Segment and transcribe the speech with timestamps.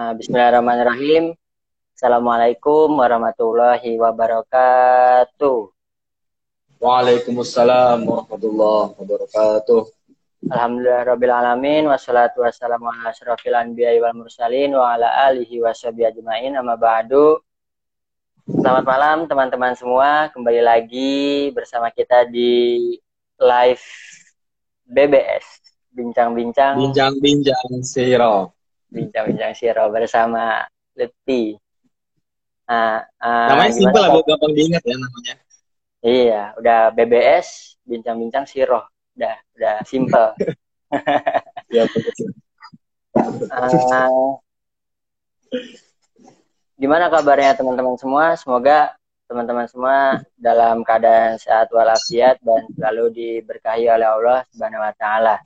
[0.00, 1.36] Uh, Bismillahirrahmanirrahim.
[1.92, 5.68] Assalamualaikum warahmatullahi wabarakatuh.
[6.80, 9.92] Waalaikumsalam warahmatullahi wabarakatuh.
[10.48, 16.56] Alhamdulillah Rabbil Alamin Wassalatu wassalamu ala asrafil anbiya wal mursalin Wa ala alihi wassabi ajma'in
[16.56, 17.36] Amma ba'du
[18.48, 22.96] Selamat malam teman-teman semua Kembali lagi bersama kita di
[23.36, 23.84] live
[24.88, 28.56] BBS Bincang-bincang Bincang-bincang Siro
[28.90, 30.66] Bincang-bincang Siro bersama
[30.98, 31.54] Lutfi.
[32.66, 35.34] Nah, uh, Namanya simpel lah, gampang diingat ya namanya.
[36.00, 38.86] Iya, udah BBS Bincang-bincang Siro
[39.18, 40.32] udah udah simple
[41.74, 41.84] ya
[43.52, 44.38] uh,
[46.80, 48.32] gimana kabarnya teman-teman semua?
[48.40, 48.96] Semoga
[49.28, 55.36] teman-teman semua dalam keadaan sehat walafiat dan selalu diberkahi oleh Allah Subhanahu wa taala.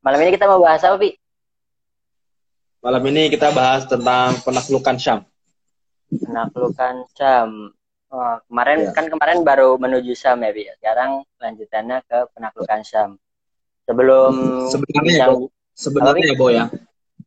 [0.00, 1.14] Malam ini kita mau bahas apa, Pi?
[2.88, 5.20] Malam ini kita bahas tentang penaklukan Syam.
[6.08, 7.76] Penaklukan Syam.
[8.08, 8.96] Oh, kemarin ya.
[8.96, 10.72] kan kemarin baru menuju Syam ya, Bi.
[10.80, 13.20] Sekarang lanjutannya ke penaklukan Syam.
[13.84, 14.32] Sebelum
[14.72, 16.64] sebenarnya yang, ya, sebenarnya ya, Bo ya.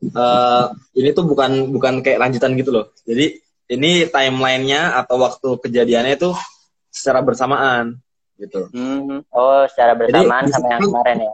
[0.01, 2.89] Uh, ini tuh bukan bukan kayak lanjutan gitu loh.
[3.05, 3.37] Jadi
[3.69, 6.33] ini timelinenya atau waktu kejadiannya itu
[6.89, 8.01] secara bersamaan
[8.41, 8.65] gitu.
[8.73, 9.21] Hmm.
[9.29, 11.33] Oh, secara bersamaan Jadi, sama yang kemarin ya.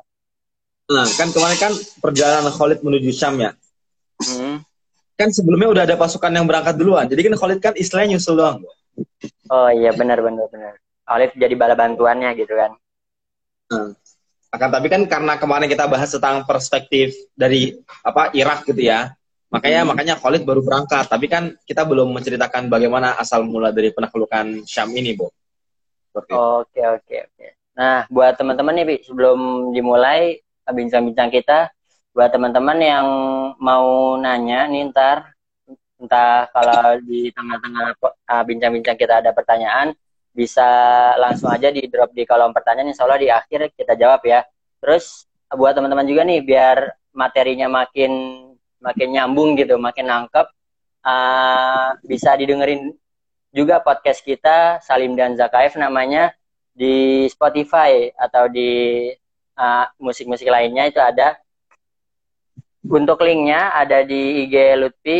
[0.91, 1.71] Nah, kan kemarin kan
[2.03, 3.55] perjalanan Khalid menuju Syam ya.
[4.23, 4.63] Hmm.
[5.17, 7.09] Kan sebelumnya udah ada pasukan yang berangkat duluan.
[7.09, 8.61] Jadi kan Khalid kan istilahnya nyusul doang.
[9.49, 10.73] Oh iya benar benar benar.
[11.07, 12.71] Olive jadi bala bantuannya gitu kan.
[13.73, 13.91] Hmm.
[14.53, 19.17] Akan tapi kan karena kemarin kita bahas tentang perspektif dari apa Irak gitu ya.
[19.47, 19.89] Makanya hmm.
[19.89, 24.91] makanya Khalid baru berangkat, tapi kan kita belum menceritakan bagaimana asal mula dari penaklukan Syam
[24.91, 25.31] ini, Bu.
[26.11, 27.47] Oke, oke, oke.
[27.77, 31.71] Nah, buat teman-teman nih, Bi, sebelum dimulai bincang-bincang kita,
[32.17, 33.07] buat teman-teman yang
[33.61, 35.37] mau nanya nih ntar
[36.01, 39.93] entah kalau di tengah-tengah uh, bincang-bincang kita ada pertanyaan
[40.33, 40.65] bisa
[41.21, 44.41] langsung aja di drop di kolom pertanyaan insya Allah di akhir kita jawab ya.
[44.81, 48.13] Terus buat teman-teman juga nih biar materinya makin
[48.81, 50.47] makin nyambung gitu makin nangkep
[51.05, 52.97] uh, bisa didengerin
[53.53, 56.33] juga podcast kita Salim dan Zakaif namanya
[56.73, 59.05] di Spotify atau di
[60.01, 61.37] musik-musik uh, lainnya itu ada
[62.87, 65.19] untuk linknya ada di IG Lutfi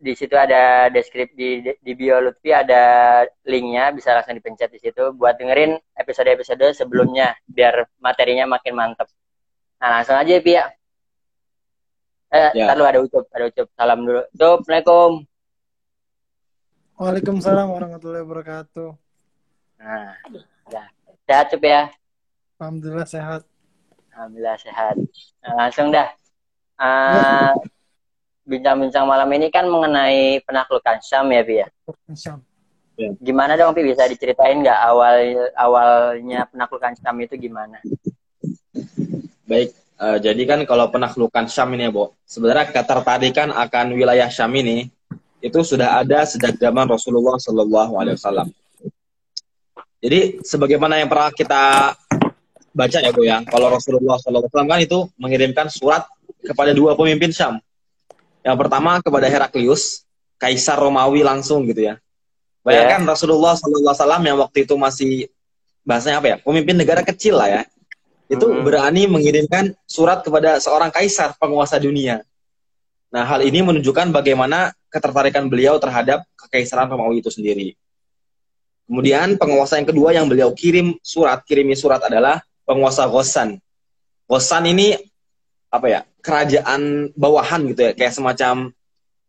[0.00, 5.12] di situ ada deskripsi di, di bio Lutfi ada linknya bisa langsung dipencet di situ
[5.12, 9.08] buat dengerin episode-episode sebelumnya biar materinya makin mantep.
[9.82, 10.66] Nah langsung aja Pi ya.
[12.30, 12.70] Eh, ya.
[12.70, 13.66] ada ucup, ada ucup.
[13.74, 14.22] Salam dulu.
[14.30, 15.10] Ucup, Assalamualaikum.
[17.00, 18.92] Waalaikumsalam warahmatullahi wabarakatuh.
[19.80, 20.14] Nah,
[20.68, 20.84] ya.
[21.24, 21.88] Sehat Cup ya?
[22.60, 23.42] Alhamdulillah sehat.
[24.12, 25.00] Alhamdulillah sehat.
[25.40, 26.12] Nah, langsung dah.
[26.80, 27.52] Uh,
[28.48, 31.68] bincang-bincang malam ini kan mengenai penaklukan Syam ya, Pi ya?
[32.16, 32.40] Syam.
[32.96, 33.12] Ya.
[33.20, 33.84] Gimana dong, Pi?
[33.84, 35.16] Bisa diceritain nggak awal
[35.60, 37.84] awalnya penaklukan Syam itu gimana?
[39.44, 44.56] Baik, uh, jadi kan kalau penaklukan Syam ini ya, Bo, sebenarnya ketertarikan akan wilayah Syam
[44.56, 44.88] ini
[45.44, 48.48] itu sudah ada sejak zaman Rasulullah Shallallahu Alaihi Wasallam.
[50.00, 51.92] Jadi sebagaimana yang pernah kita
[52.72, 56.08] baca ya, Bo ya, kalau Rasulullah Shallallahu Alaihi Wasallam kan itu mengirimkan surat
[56.44, 57.60] kepada dua pemimpin Syam,
[58.40, 60.08] yang pertama kepada Heraklius,
[60.40, 61.94] kaisar Romawi langsung gitu ya.
[62.60, 63.10] Bayangkan yeah.
[63.16, 65.28] Rasulullah SAW yang waktu itu masih
[65.84, 67.62] bahasanya apa ya, pemimpin negara kecil lah ya,
[68.28, 68.64] itu mm -hmm.
[68.64, 72.20] berani mengirimkan surat kepada seorang kaisar penguasa dunia.
[73.10, 77.74] Nah hal ini menunjukkan bagaimana ketertarikan beliau terhadap kekaisaran Romawi itu sendiri.
[78.90, 83.58] Kemudian penguasa yang kedua yang beliau kirim surat, kirimi surat adalah penguasa Ghossan.
[84.26, 84.94] Ghossan ini
[85.70, 88.74] apa ya kerajaan bawahan gitu ya kayak semacam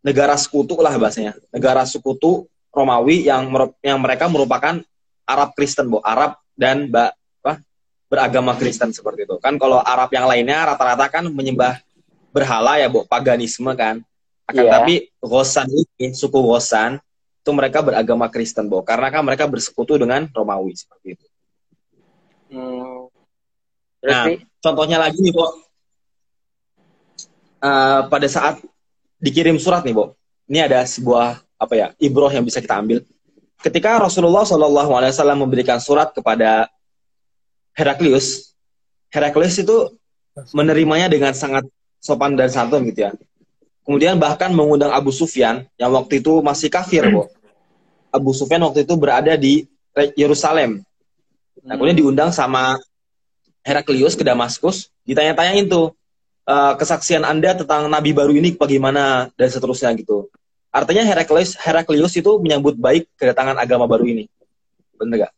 [0.02, 1.38] negara sekutu lah bahasanya.
[1.53, 3.48] Negara sekutu Romawi yang
[3.86, 4.81] yang mereka merupakan
[5.25, 6.01] Arab Kristen bu.
[6.01, 7.62] Arab dan ba, apa,
[8.10, 9.38] beragama Kristen seperti itu.
[9.39, 11.80] Kan kalau Arab yang lainnya rata-rata kan menyembah
[12.33, 14.01] berhala ya bu paganisme kan.
[14.50, 14.74] Akan yeah.
[14.81, 16.98] tapi Gosan ini suku Gosan
[17.42, 18.81] itu mereka beragama Kristen bu.
[18.81, 21.25] Karena kan mereka bersekutu dengan Romawi seperti itu.
[22.51, 23.07] Hmm.
[24.04, 24.27] nah
[24.60, 25.45] contohnya lagi nih bu
[27.62, 28.60] uh, pada saat
[29.22, 30.18] dikirim surat nih, Bo.
[30.52, 33.06] Ini ada sebuah apa ya ibroh yang bisa kita ambil.
[33.62, 36.66] Ketika Rasulullah Wasallam memberikan surat kepada
[37.78, 38.58] Heraklius,
[39.13, 39.94] Heraklius itu
[40.52, 41.69] menerimanya dengan sangat
[42.02, 43.12] sopan dan santun gitu ya.
[43.86, 47.30] Kemudian bahkan mengundang Abu Sufyan yang waktu itu masih kafir, Bo.
[48.12, 49.69] Abu Sufyan waktu itu berada di
[50.18, 50.81] Yerusalem.
[51.62, 52.81] Nah, kemudian diundang sama
[53.62, 55.94] Heraklius ke Damaskus, ditanya-tanyain tuh,
[56.47, 60.29] uh, kesaksian Anda tentang nabi baru ini bagaimana dan seterusnya gitu.
[60.71, 64.31] Artinya Heraklius Heraklius itu menyambut baik kedatangan agama baru ini.
[64.95, 65.31] Benar gak?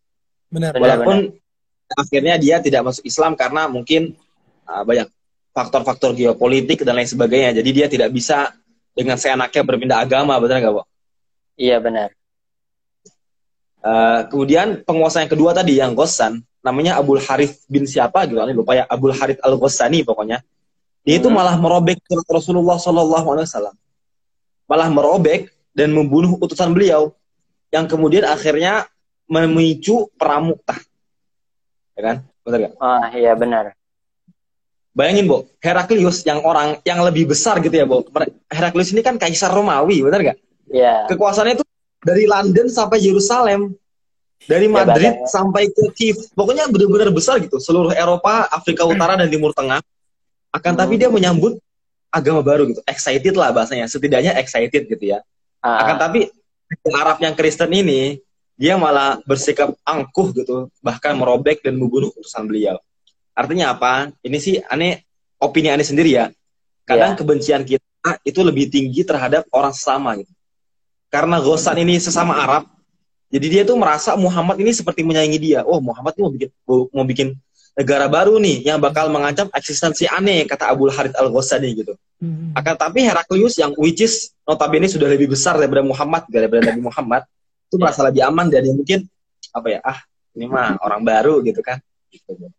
[0.53, 0.71] Benar.
[0.77, 1.33] Walaupun
[1.93, 4.13] akhirnya dia tidak masuk Islam karena mungkin
[4.69, 5.09] uh, banyak
[5.53, 7.61] faktor-faktor geopolitik dan lain sebagainya.
[7.61, 8.53] Jadi dia tidak bisa
[8.93, 10.85] dengan seenaknya berpindah agama, benar nggak, Pak?
[11.57, 12.09] Iya benar.
[13.83, 18.55] Uh, kemudian penguasa yang kedua tadi yang Ghassan, namanya Abdul Harith bin siapa gitu, ini
[18.55, 20.41] lupa ya, Abdul Harith al Ghassani pokoknya.
[21.03, 23.75] Dia itu malah merobek surat Rasulullah Shallallahu Alaihi Wasallam,
[24.71, 27.11] malah merobek dan membunuh utusan beliau,
[27.75, 28.87] yang kemudian akhirnya
[29.27, 30.79] memicu perang Mu'tah.
[31.99, 32.17] Ya kan?
[32.47, 32.73] Benar gak?
[32.79, 33.75] Ah, iya benar.
[34.93, 38.05] Bayangin, Bo, Heraklius yang orang yang lebih besar gitu ya, Bo.
[38.47, 40.37] Heraklius ini kan kaisar Romawi, benar gak?
[40.71, 41.09] Iya.
[41.11, 41.65] Kekuasaannya itu
[41.99, 43.75] dari London sampai Yerusalem.
[44.43, 46.19] Dari iya, Madrid ya, sampai ke Kiev.
[46.35, 47.63] Pokoknya benar-benar besar gitu.
[47.63, 49.79] Seluruh Eropa, Afrika Utara, dan Timur Tengah.
[50.53, 51.57] Akan tapi dia menyambut
[52.13, 52.81] agama baru gitu.
[52.85, 53.89] Excited lah bahasanya.
[53.89, 55.25] Setidaknya excited gitu ya.
[55.59, 55.81] Ah.
[55.81, 56.29] Akan tapi
[56.93, 58.21] Arab yang Kristen ini,
[58.53, 60.69] dia malah bersikap angkuh gitu.
[60.85, 62.77] Bahkan merobek dan membunuh utusan beliau.
[63.33, 64.13] Artinya apa?
[64.21, 65.01] Ini sih aneh
[65.41, 66.29] opini aneh sendiri ya.
[66.85, 67.19] Kadang yeah.
[67.19, 70.29] kebencian kita itu lebih tinggi terhadap orang sesama gitu.
[71.09, 72.69] Karena Ghosan ini sesama Arab,
[73.33, 75.59] jadi dia tuh merasa Muhammad ini seperti menyayangi dia.
[75.65, 76.49] Oh, Muhammad ini mau bikin
[76.93, 77.27] mau bikin
[77.73, 81.93] negara baru nih yang bakal mengancam eksistensi aneh kata Abu Harith al Ghosani gitu.
[82.21, 82.53] Hmm.
[82.53, 87.21] Akan tapi Heraklius yang which is notabene sudah lebih besar daripada Muhammad daripada Nabi Muhammad
[87.67, 88.99] itu merasa lebih aman dan dia mungkin
[89.49, 89.99] apa ya ah
[90.37, 91.81] ini mah orang baru gitu kan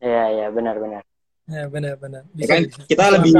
[0.02, 1.02] Iya iya benar benar.
[1.44, 2.22] Ya benar benar.
[2.34, 3.32] ya kan kita lebih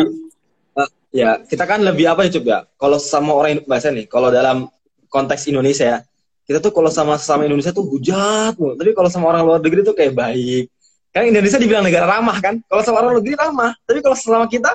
[0.76, 2.58] uh, ya kita kan lebih apa ya coba ya?
[2.76, 4.68] Kalau sama orang bahasa nih, kalau dalam
[5.08, 5.98] konteks Indonesia ya,
[6.44, 9.96] kita tuh kalau sama sama Indonesia tuh hujat, tapi kalau sama orang luar negeri tuh
[9.96, 10.70] kayak baik.
[11.14, 12.58] Kan Indonesia dibilang negara ramah kan?
[12.66, 14.74] Kalau sama orang negeri ramah, tapi kalau sama kita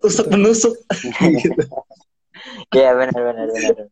[0.00, 0.72] tusuk menusuk
[1.44, 1.62] gitu.
[2.72, 3.86] Iya benar benar benar.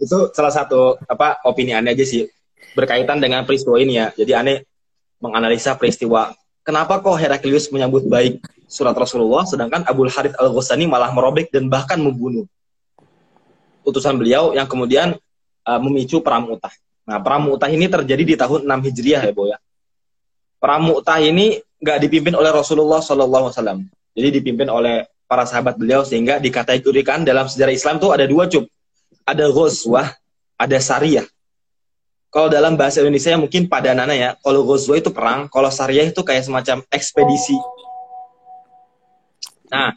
[0.00, 2.24] Itu salah satu apa opini aneh aja sih
[2.72, 4.08] berkaitan dengan peristiwa ini ya.
[4.16, 4.56] Jadi aneh
[5.20, 6.32] menganalisa peristiwa
[6.64, 11.68] kenapa kok Heraklius menyambut baik surat Rasulullah sedangkan Abu Harith al Ghasani malah merobek dan
[11.68, 12.48] bahkan membunuh
[13.84, 15.16] utusan beliau yang kemudian
[15.64, 16.72] uh, memicu perang Mu'tah.
[17.08, 19.56] Nah, perang Mu'tah ini terjadi di tahun 6 Hijriah ya, Bu ya.
[20.58, 23.86] Perang Mu'tah ini nggak dipimpin oleh Rasulullah wasallam.
[24.14, 28.66] Jadi dipimpin oleh para sahabat beliau sehingga dikategorikan dalam sejarah Islam itu ada dua cub.
[29.28, 30.08] Ada ghazwah,
[30.56, 31.28] ada sariyah
[32.28, 34.36] kalau dalam bahasa Indonesia mungkin pada nana ya.
[34.44, 37.56] Kalau Ghazwa itu perang, kalau Syariah itu kayak semacam ekspedisi.
[39.72, 39.96] Nah,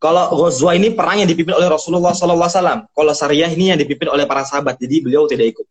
[0.00, 2.88] kalau Ghazwa ini perang yang dipimpin oleh Rasulullah SAW.
[2.88, 5.66] Kalau Syariah ini yang dipimpin oleh para sahabat, jadi beliau tidak ikut.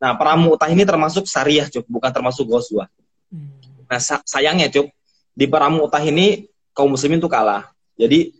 [0.00, 2.88] Nah, perang Mu'tah ini termasuk Syariah, Cuk, bukan termasuk Ghazwa.
[3.28, 3.55] Hmm.
[3.86, 4.90] Nah, sayangnya, Cuk,
[5.36, 7.70] di perang Mu'tah ini kaum muslimin itu kalah.
[7.96, 8.34] Jadi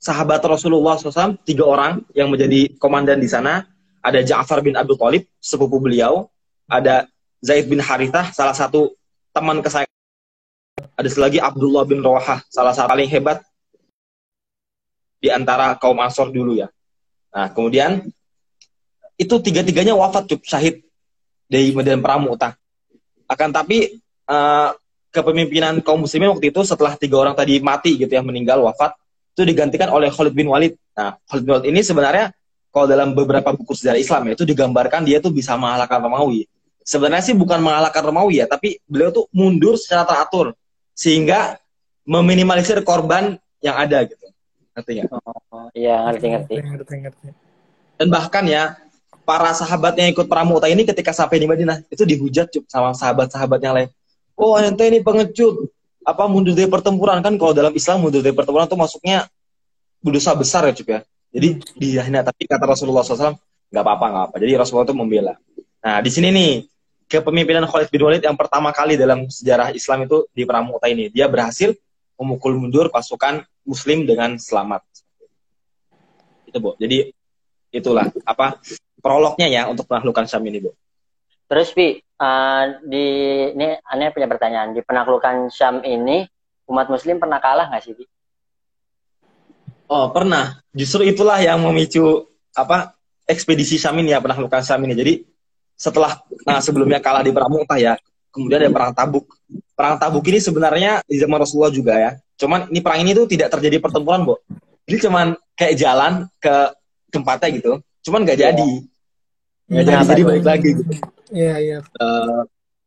[0.00, 3.68] sahabat Rasulullah SAW tiga orang yang menjadi komandan di sana
[4.00, 6.26] ada Ja'far bin Abu Thalib, sepupu beliau,
[6.64, 7.04] ada
[7.44, 8.96] Zaid bin Harithah, salah satu
[9.36, 9.88] teman kesayangan.
[10.96, 13.44] Ada lagi Abdullah bin Rawahah, salah satu paling hebat
[15.20, 16.72] di antara kaum Ansor dulu ya.
[17.30, 18.08] Nah, kemudian
[19.20, 20.80] itu tiga-tiganya wafat cukup syahid
[21.44, 22.56] dari Medan Pramuta.
[23.28, 23.99] Akan tapi
[24.30, 24.70] uh,
[25.10, 28.94] kepemimpinan kaum muslimin waktu itu setelah tiga orang tadi mati gitu ya meninggal wafat
[29.34, 30.78] itu digantikan oleh Khalid bin Walid.
[30.94, 32.30] Nah, Khalid bin Walid ini sebenarnya
[32.70, 36.46] kalau dalam beberapa buku sejarah Islam ya itu digambarkan dia tuh bisa mengalahkan Romawi.
[36.86, 40.54] Sebenarnya sih bukan mengalahkan Romawi ya, tapi beliau tuh mundur secara teratur
[40.94, 41.58] sehingga
[42.06, 44.26] meminimalisir korban yang ada gitu.
[44.74, 45.08] Ngerti nggak?
[45.50, 46.54] Oh, iya ngerti ngerti.
[46.62, 47.26] ngerti ngerti.
[48.00, 48.78] Dan bahkan ya
[49.26, 52.90] para sahabat yang ikut perang Mu'tah ini ketika sampai di Madinah itu dihujat cup sama
[52.96, 53.88] sahabat-sahabat yang lain.
[54.40, 55.68] Oh ente ini pengecut,
[56.00, 59.28] apa mundur dari pertempuran kan kalau dalam Islam mundur dari pertempuran itu masuknya
[60.00, 63.38] berdosa besar ya cup ya jadi dihina tapi kata Rasulullah SAW
[63.70, 64.36] nggak apa-apa nggak apa.
[64.42, 65.34] Jadi Rasulullah itu membela.
[65.80, 66.50] Nah di sini nih
[67.06, 71.06] kepemimpinan Khalid bin Walid yang pertama kali dalam sejarah Islam itu di Perang Mu'tah ini
[71.10, 71.74] dia berhasil
[72.18, 74.82] memukul mundur pasukan Muslim dengan selamat.
[76.50, 76.74] Itu bu.
[76.82, 77.14] Jadi
[77.70, 78.58] itulah apa
[78.98, 80.74] prolognya ya untuk penaklukan Syam ini bu.
[81.50, 83.06] Terus Pi, uh, di
[83.58, 86.22] ini aneh punya pertanyaan di penaklukan Syam ini
[86.70, 88.06] umat Muslim pernah kalah nggak sih Pi?
[89.90, 90.62] Oh pernah.
[90.70, 92.94] Justru itulah yang memicu apa
[93.26, 94.94] ekspedisi Syam ini ya penaklukan Syam ini.
[94.94, 95.26] Jadi
[95.74, 97.98] setelah nah, sebelumnya kalah di Perang Mu'tah ya,
[98.30, 99.26] kemudian ada Perang Tabuk.
[99.74, 102.14] Perang Tabuk ini sebenarnya di zaman Rasulullah juga ya.
[102.38, 104.38] Cuman ini perang ini tuh tidak terjadi pertempuran, Bu.
[104.86, 106.54] Jadi cuman kayak jalan ke
[107.10, 107.72] tempatnya gitu.
[108.06, 108.70] Cuman nggak jadi.
[109.66, 110.94] Nggak jadi, jadi balik lagi gitu.
[111.30, 111.78] Iya, iya.
[111.96, 112.42] Uh,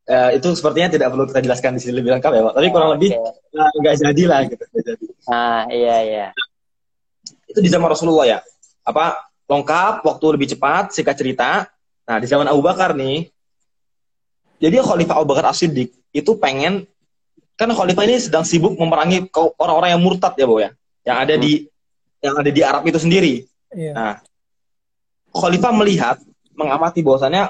[0.07, 2.53] eh, itu sepertinya tidak perlu kita jelaskan di sini lebih lengkap ya Pak.
[2.59, 3.59] Tapi kurang lebih Oke.
[3.59, 4.63] eh, nggak jadi lah gitu.
[4.83, 5.05] Jadi.
[5.27, 6.27] Nah, iya iya.
[7.47, 8.39] Itu di zaman Rasulullah ya.
[8.83, 11.67] Apa lengkap, waktu lebih cepat, singkat cerita.
[12.03, 13.31] Nah di zaman Abu Bakar nih,
[14.59, 16.83] jadi Khalifah Abu Bakar As-Siddiq itu pengen
[17.55, 20.75] kan Khalifah ini sedang sibuk memerangi orang-orang yang murtad ya, Bo ya.
[21.07, 21.53] Yang ada di
[22.23, 23.43] yang ada di Arab itu sendiri.
[23.71, 23.91] Iya.
[23.95, 24.13] Nah,
[25.31, 26.17] Khalifah melihat,
[26.53, 27.49] mengamati bahwasannya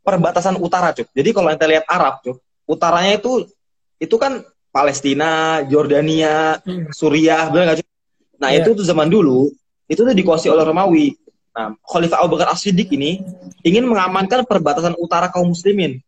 [0.00, 1.08] perbatasan utara, Cuk.
[1.12, 3.46] Jadi kalau kita lihat Arab, Cuk, utaranya itu
[4.00, 4.40] itu kan
[4.70, 6.88] Palestina, Jordania, Hmm.
[6.94, 7.88] Suriah, benar nggak, Cuk?
[8.40, 8.64] Nah, Iya.
[8.64, 9.52] itu tuh zaman dulu,
[9.90, 11.12] itu tuh dikuasai oleh Romawi.
[11.50, 13.20] Nah, Khalifah Abu Bakar As-Siddiq ini
[13.66, 15.98] ingin mengamankan perbatasan utara kaum muslimin.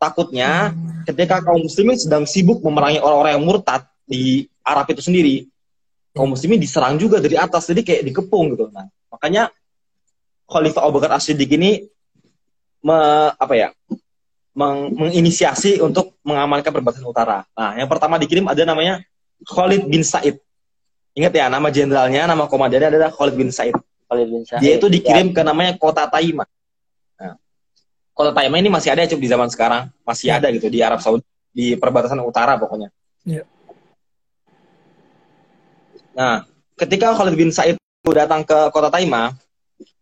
[0.00, 0.72] Takutnya
[1.04, 5.44] ketika kaum muslimin sedang sibuk memerangi orang-orang yang murtad di Arab itu sendiri,
[6.16, 8.72] kaum muslimin diserang juga dari atas, jadi kayak dikepung gitu.
[8.72, 9.52] Nah, makanya
[10.48, 11.84] Khalifah Abu Bakar As-Siddiq ini
[12.84, 13.68] me- apa ya?
[14.50, 17.46] meng- menginisiasi untuk mengamankan perbatasan utara.
[17.54, 19.00] Nah, yang pertama dikirim ada namanya
[19.46, 20.36] Khalid bin Said.
[21.14, 23.74] Ingat ya, nama jenderalnya, nama komandannya adalah Khalid bin Said.
[24.10, 24.60] Khalid bin Sa'id.
[24.60, 26.42] Dia itu dikirim ke namanya kota Taima.
[27.14, 27.38] Nah,
[28.10, 30.42] kota Taima ini masih ada cukup di zaman sekarang, masih Ya.
[30.42, 32.90] ada gitu di Arab Saudi, di perbatasan utara pokoknya.
[33.22, 33.46] Ya.
[36.10, 36.42] Nah,
[36.74, 39.30] ketika Khalid bin Said itu datang ke kota Taima,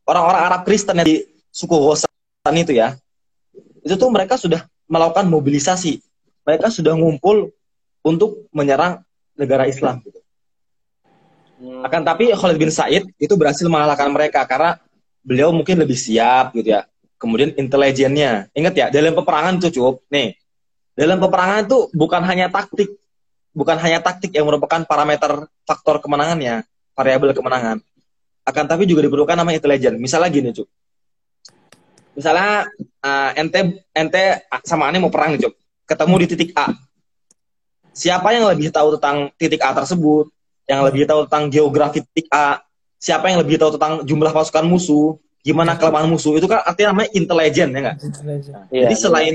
[0.09, 1.21] orang-orang Arab Kristen yang di
[1.53, 2.09] suku Hosan
[2.47, 2.97] itu ya,
[3.85, 6.01] itu tuh mereka sudah melakukan mobilisasi.
[6.49, 7.53] Mereka sudah ngumpul
[8.01, 9.05] untuk menyerang
[9.37, 10.01] negara Islam.
[10.01, 10.21] gitu.
[11.59, 11.85] Hmm.
[11.85, 14.81] Akan tapi Khalid bin Said itu berhasil mengalahkan mereka karena
[15.21, 16.89] beliau mungkin lebih siap gitu ya.
[17.19, 18.47] Kemudian intelijennya.
[18.55, 20.07] Ingat ya, dalam peperangan itu cukup.
[20.09, 20.39] Nih,
[20.95, 22.95] dalam peperangan itu bukan hanya taktik,
[23.51, 26.63] bukan hanya taktik yang merupakan parameter faktor kemenangannya,
[26.95, 27.83] variabel kemenangan.
[28.47, 29.99] Akan tapi juga diperlukan namanya intelijen.
[29.99, 30.71] Misalnya gini, Cuk.
[32.19, 32.67] Misalnya
[33.07, 35.55] eh, ente ente sama Ane mau perang nih, Cuk.
[35.87, 36.75] Ketemu di titik A.
[37.95, 40.35] Siapa yang lebih tahu tentang titik A tersebut?
[40.69, 42.61] yang lebih tahu tentang geografi titik A,
[43.01, 47.11] siapa yang lebih tahu tentang jumlah pasukan musuh, gimana kelemahan musuh, itu kan artinya namanya
[47.17, 47.97] intelijen ya nggak?
[48.05, 48.53] Intelijen.
[48.69, 48.83] Iya.
[48.87, 49.35] Jadi selain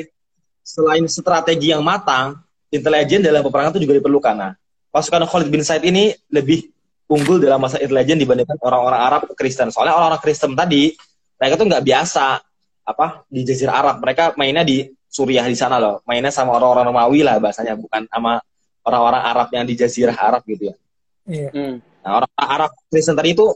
[0.61, 2.37] selain strategi yang matang,
[2.69, 4.35] intelijen dalam peperangan itu juga diperlukan.
[4.37, 4.53] Nah,
[4.93, 6.69] pasukan Khalid bin Said ini lebih
[7.09, 9.73] unggul dalam masa intelijen dibandingkan orang-orang Arab Kristen.
[9.73, 10.93] Soalnya orang-orang Kristen tadi
[11.41, 12.45] mereka tuh nggak biasa
[12.83, 13.95] apa di Jazirah Arab.
[14.03, 16.03] Mereka mainnya di Suriah di sana loh.
[16.07, 18.41] Mainnya sama orang-orang Romawi lah bahasanya, bukan sama
[18.83, 20.75] orang-orang Arab yang di Jazirah Arab gitu ya.
[21.23, 21.49] Iya.
[21.55, 21.75] Hmm.
[22.03, 23.47] Nah, orang Arab Kristen tadi itu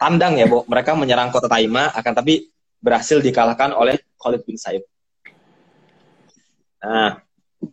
[0.00, 0.64] tandang ya, Bu.
[0.64, 2.48] Mereka menyerang kota Taima, akan tapi
[2.80, 4.80] berhasil dikalahkan oleh Khalid bin Said.
[6.80, 7.20] Nah,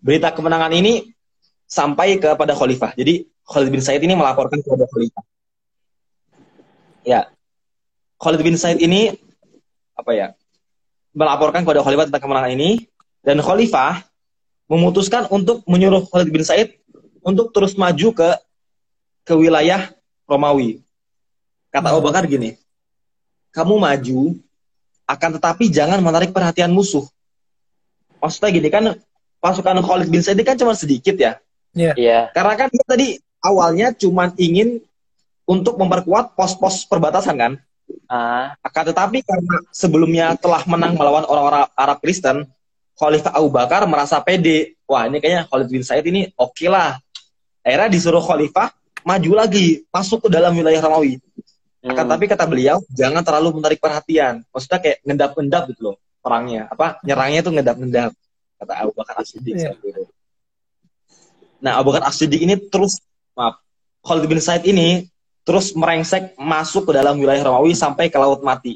[0.04, 1.16] berita kemenangan ini
[1.64, 2.92] sampai kepada Khalifah.
[3.00, 5.24] Jadi, Khalid bin Said ini melaporkan kepada Khalifah.
[7.08, 7.32] Ya,
[8.20, 9.16] Khalid bin Said ini
[9.96, 10.28] apa ya?
[11.18, 12.86] Melaporkan kepada Khalifah tentang kemenangan ini
[13.26, 14.06] dan Khalifah
[14.70, 16.78] memutuskan untuk menyuruh Khalid bin Said
[17.26, 18.30] untuk terus maju ke
[19.26, 19.90] ke wilayah
[20.30, 20.86] Romawi.
[21.74, 22.56] Kata Abu Bakar gini,
[23.52, 24.38] kamu maju,
[25.10, 27.04] akan tetapi jangan menarik perhatian musuh.
[28.22, 28.84] Maksudnya gini kan,
[29.42, 31.42] pasukan Khalid bin Said ini kan cuma sedikit ya.
[31.74, 32.30] Iya.
[32.32, 33.08] Karena kan dia tadi
[33.42, 34.82] awalnya cuma ingin
[35.48, 37.54] untuk memperkuat pos-pos perbatasan kan.
[38.08, 42.48] Ah, Akan tetapi karena sebelumnya telah menang melawan orang-orang Arab Kristen,
[42.98, 44.80] Khalifah Abu Bakar merasa pede.
[44.88, 46.98] Wah ini kayaknya Khalid bin Said ini oke lah.
[47.62, 48.72] Akhirnya disuruh Khalifah
[49.04, 51.20] maju lagi, masuk ke dalam wilayah Romawi.
[51.88, 52.14] Akan hmm.
[52.16, 54.44] tapi kata beliau, jangan terlalu menarik perhatian.
[54.52, 56.68] Maksudnya kayak ngendap-ngendap gitu loh perangnya.
[56.68, 58.12] Apa nyerangnya tuh ngendap-ngendap.
[58.58, 60.04] Kata Abu Bakar As-Siddiq itu.
[61.62, 63.00] Nah, Abu Bakar As-Siddiq ini terus
[63.38, 63.62] maaf,
[64.02, 65.06] Khalid bin Said ini
[65.48, 68.76] terus merengsek masuk ke dalam wilayah Romawi sampai ke Laut Mati.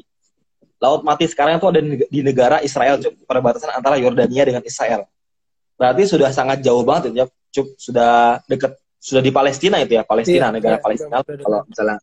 [0.80, 3.28] Laut Mati sekarang itu ada di neg- di negara Israel, Cuk.
[3.28, 5.04] perbatasan antara Yordania dengan Israel.
[5.76, 7.76] Berarti sudah sangat jauh banget ya, Cuk.
[7.76, 11.20] Sudah dekat sudah di Palestina itu ya, Palestina, Iya, negara iya, Palestina.
[11.20, 11.96] sudah Kalau misalnya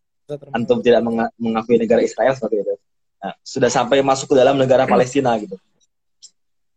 [0.53, 2.73] antum tidak menga- mengakui negara Israel seperti itu.
[3.19, 5.57] Nah, sudah sampai masuk ke dalam negara Palestina gitu.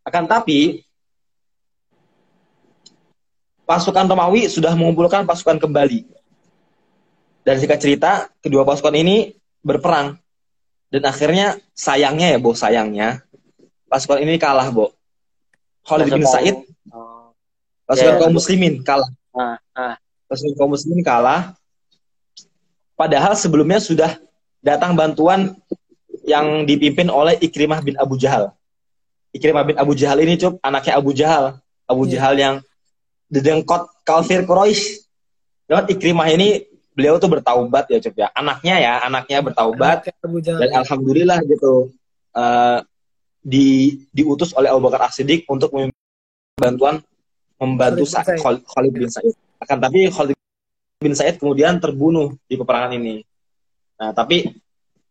[0.03, 0.83] Akan tapi
[3.69, 6.22] pasukan Romawi sudah mengumpulkan pasukan kembali.
[7.43, 10.19] Dan singkat cerita, kedua pasukan ini berperang.
[10.93, 13.25] Dan akhirnya sayangnya ya, Bo, sayangnya
[13.89, 14.95] pasukan ini kalah, Bo.
[15.83, 16.57] Khalid bin Pasukan- Said,
[16.95, 17.35] Oh.
[17.85, 18.21] pasukan Ya.
[18.23, 19.11] kaum muslimin kalah.
[19.35, 19.95] Ah, ah.
[20.31, 21.59] Pasukan kaum muslimin kalah.
[22.95, 24.15] Padahal sebelumnya sudah
[24.63, 25.59] datang bantuan
[26.23, 28.55] yang dipimpin oleh Ikrimah bin Abu Jahal.
[29.35, 31.59] Ikrimah bin Abu Jahal ini cup anaknya Abu Jahal.
[31.91, 32.11] Abu Iya.
[32.15, 32.55] Jahal yang
[33.27, 35.03] dedengkot kafir Quraisy.
[35.67, 36.63] Lewat Ikrimah ini
[37.03, 38.29] beliau tuh bertaubat ya cup ya.
[38.31, 40.61] Anaknya ya, anaknya bertaubat Anaknya Jahal.
[40.63, 41.91] dan alhamdulillah gitu
[42.33, 42.79] eh,
[43.43, 43.67] di
[44.15, 45.75] diutus oleh Abu Bakar As-Siddiq untuk
[46.55, 47.03] bantuan
[47.59, 48.39] membantu Khalid bin Said.
[48.39, 49.35] Khal- Khalid bin Said.
[49.59, 50.39] Akan tapi Khalid
[51.03, 53.27] bin Said kemudian terbunuh di peperangan ini.
[53.99, 54.55] Nah, tapi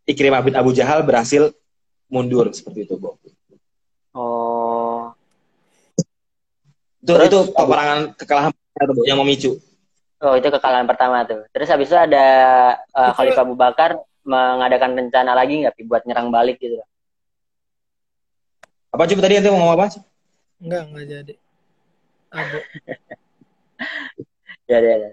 [0.07, 1.51] Ikrimah bin Abu Jahal berhasil
[2.07, 3.19] mundur seperti itu, Bo.
[4.15, 5.11] Oh.
[6.99, 8.51] Itu Terus- itu peperangan kekalahan
[9.03, 9.59] yang memicu.
[10.21, 11.41] Oh, itu kekalahan pertama tuh.
[11.49, 12.25] Terus habis itu ada
[12.93, 16.77] uh, Itu- Khalifah Abu Bakar mengadakan rencana lagi nggak buat nyerang balik gitu.
[18.93, 19.85] Apa coba tadi nanti mau ngomong apa?
[20.61, 21.33] Enggak, enggak jadi.
[22.31, 22.57] Abu.
[24.69, 25.09] Ya, ya, ya.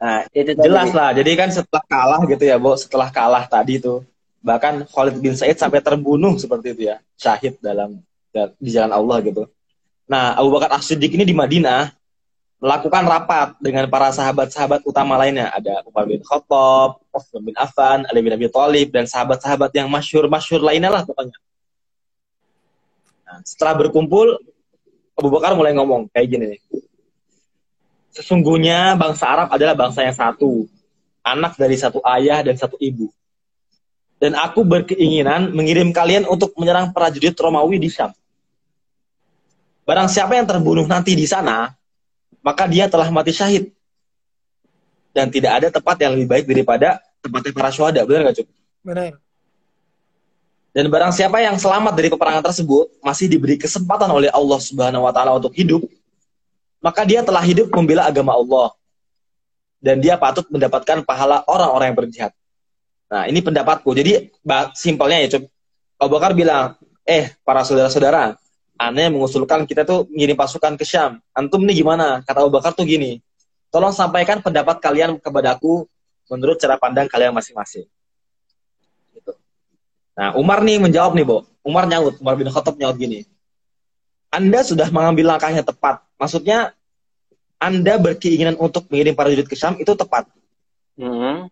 [0.00, 0.64] Nah, Itu tadi.
[0.64, 1.12] jelas lah.
[1.12, 4.06] Jadi kan setelah kalah gitu ya, Bo, setelah kalah tadi tuh
[4.40, 8.00] bahkan Khalid bin Said sampai terbunuh seperti itu ya, syahid dalam
[8.58, 9.46] di jalan Allah gitu.
[10.08, 11.92] Nah, Abu Bakar As-Siddiq ini di Madinah
[12.62, 15.50] melakukan rapat dengan para sahabat-sahabat utama lainnya.
[15.50, 20.62] Ada Umar bin Khattab, Utsman bin Affan, Ali bin Abi Thalib, dan sahabat-sahabat yang masyhur-masyhur
[20.62, 21.34] lainnya lah pokoknya.
[23.26, 24.38] Nah, setelah berkumpul,
[25.18, 26.60] Abu Bakar mulai ngomong kayak gini nih.
[28.14, 30.70] Sesungguhnya bangsa Arab adalah bangsa yang satu,
[31.26, 33.10] anak dari satu ayah dan satu ibu.
[34.22, 38.14] Dan aku berkeinginan mengirim kalian untuk menyerang prajurit Romawi di Syam.
[39.82, 41.66] Barang siapa yang terbunuh nanti di sana,
[42.42, 43.70] maka dia telah mati syahid.
[45.14, 48.02] Dan tidak ada tempat yang lebih baik daripada tempatnya para syuhada.
[48.02, 48.48] Benar nggak, Cuk?
[48.82, 49.16] Benar.
[50.72, 55.12] Dan barang siapa yang selamat dari peperangan tersebut, masih diberi kesempatan oleh Allah Subhanahu wa
[55.12, 55.84] taala untuk hidup,
[56.80, 58.72] maka dia telah hidup membela agama Allah.
[59.82, 62.32] Dan dia patut mendapatkan pahala orang-orang yang berjihad.
[63.12, 63.92] Nah, ini pendapatku.
[63.92, 64.32] Jadi,
[64.72, 65.44] simpelnya ya, Cuk.
[66.00, 68.40] Abu Bakar bilang, eh, para saudara-saudara,
[68.88, 71.22] aneh mengusulkan kita tuh ngirim pasukan ke Syam.
[71.30, 72.24] Antum nih gimana?
[72.26, 73.22] Kata Abu Bakar tuh gini,
[73.70, 75.86] tolong sampaikan pendapat kalian kepadaku
[76.26, 77.86] menurut cara pandang kalian masing-masing.
[79.14, 79.32] Gitu.
[80.18, 81.46] Nah, Umar nih menjawab nih, Bo.
[81.62, 83.22] Umar nyaut, Umar bin Khattab nyaut gini.
[84.32, 86.02] Anda sudah mengambil langkah yang tepat.
[86.18, 86.74] Maksudnya,
[87.62, 90.26] Anda berkeinginan untuk mengirim prajurit ke Syam itu tepat.
[90.98, 91.46] Hmm.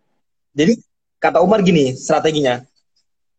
[0.57, 0.83] Jadi,
[1.23, 2.65] kata Umar gini strateginya.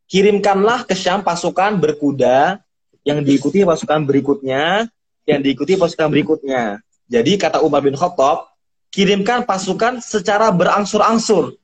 [0.07, 2.61] Kirimkanlah ke Syam pasukan berkuda
[3.07, 4.87] yang diikuti pasukan berikutnya,
[5.25, 6.81] yang diikuti pasukan berikutnya.
[7.11, 8.49] Jadi, kata Umar bin Khattab,
[8.93, 11.57] kirimkan pasukan secara berangsur-angsur.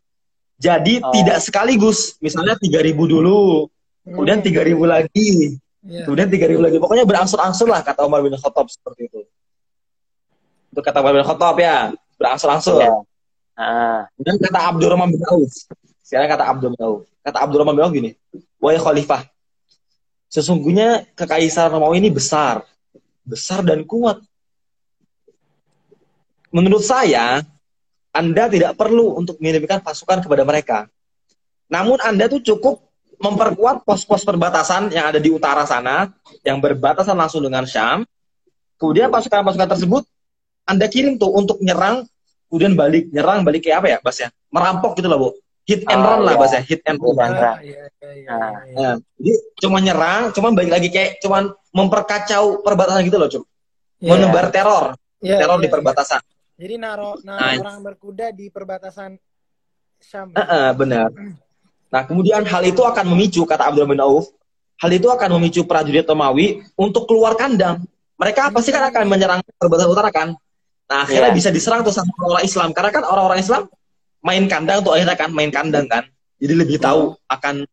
[0.58, 1.14] Jadi, Oh.
[1.14, 2.18] tidak sekaligus.
[2.20, 3.70] Misalnya 3.000 dulu,
[4.02, 6.04] kemudian 3.000 lagi, Iya.
[6.04, 6.78] Kemudian 3000 lagi.
[6.84, 9.24] Pokoknya berangsur-angsur lah kata Umar bin Khattab seperti itu.
[10.76, 12.84] Itu kata Umar bin Khattab ya, berangsur-angsur.
[12.84, 12.92] Iya.
[13.56, 14.02] Ah.
[14.20, 15.54] Kemudian kata Abdurrahman bin Auf.
[16.04, 17.02] Sekarang kata Abdurrahman bin Auf.
[17.24, 18.12] Kata Abdurrahman bin Auf gini,
[18.60, 19.22] Wahai Khalifah,
[20.32, 22.64] sesungguhnya kekaisaran Romawi ini besar.
[23.28, 24.24] Besar dan kuat.
[26.52, 27.44] Menurut saya,
[28.16, 30.88] Anda tidak perlu untuk mengirimkan pasukan kepada mereka.
[31.68, 32.88] Namun Anda tuh cukup
[33.18, 36.14] memperkuat pos-pos perbatasan yang ada di utara sana,
[36.46, 38.06] yang berbatasan langsung dengan Syam.
[38.78, 40.06] Kemudian pasukan-pasukan tersebut
[40.64, 42.06] Anda kirim tuh untuk nyerang,
[42.48, 44.30] kemudian balik, nyerang balik kayak apa ya, Bas ya?
[44.54, 45.30] Merampok gitu loh, Bu.
[45.68, 46.40] Hit and Oh, run lah, iya.
[46.40, 47.12] Bas ya, hit and run.
[47.20, 48.52] Ah, iya, iya, iya, Nah.
[48.64, 48.76] iya.
[48.80, 51.44] Nah, jadi cuma nyerang, cuma balik lagi kayak cuma
[51.76, 53.44] memperkacau perbatasan gitu loh, Cuk.
[54.00, 54.10] Iya.
[54.16, 56.22] Menebar teror, Iya, teror iya, di perbatasan.
[56.24, 56.36] iya.
[56.58, 57.60] Jadi naro naro Nah.
[57.60, 59.20] orang berkuda di perbatasan
[60.00, 60.32] Syam.
[60.32, 61.12] Heeh, benar.
[61.88, 64.32] Nah, kemudian hal itu akan memicu, kata Abdurrahman bin Auf,
[64.80, 67.84] hal itu akan memicu prajurit Romawi untuk keluar kandang.
[68.16, 70.32] Mereka pasti kan akan menyerang perbatasan utara kan.
[70.88, 71.36] Nah, akhirnya Iya.
[71.36, 72.72] bisa diserang tuh sama orang Islam.
[72.72, 73.68] Karena kan orang-orang Islam
[74.28, 76.04] main kandang tuh akhirnya kan, main kandang kan.
[76.38, 77.64] Jadi lebih tahu akan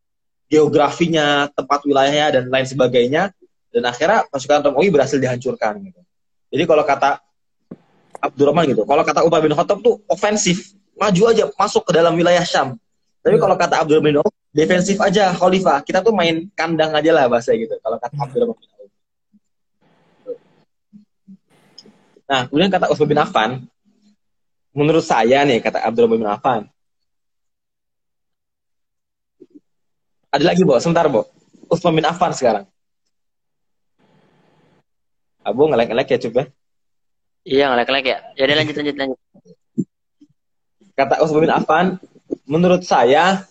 [0.47, 3.35] geografinya, tempat wilayahnya, dan lain sebagainya.
[3.75, 5.83] Dan akhirnya pasukan Romawi berhasil dihancurkan.
[5.83, 6.01] Gitu.
[6.55, 7.19] Jadi kalau kata
[8.23, 12.47] Abdurrahman gitu, kalau kata Umar bin Khattab tuh ofensif, maju aja, masuk ke dalam wilayah
[12.47, 12.79] Syam.
[13.27, 15.83] Tapi kalau kata Abdurrahman bin Auf, defensif aja, Khalifah.
[15.83, 17.75] Kita tuh main kandang aja lah bahasa gitu.
[17.83, 18.91] Kalau kata Abdurrahman bin Auf.
[22.25, 23.51] Nah, kemudian kata Utsman bin Affan,
[24.75, 26.63] menurut saya nih, kata Abdurrahman bin Affan,
[30.35, 30.75] ada lagi, Bo.
[30.83, 31.31] Sebentar, Bo.
[31.71, 32.67] Utsman bin Affan sekarang.
[35.47, 36.45] Abu ngelek-ngelek ya, Cup ya.
[37.47, 38.19] Iya, ngelek-ngelek ya.
[38.35, 39.19] Jadi lanjut, lanjut, lanjut.
[40.99, 41.87] Kata Utsman bin Affan,
[42.51, 43.47] menurut saya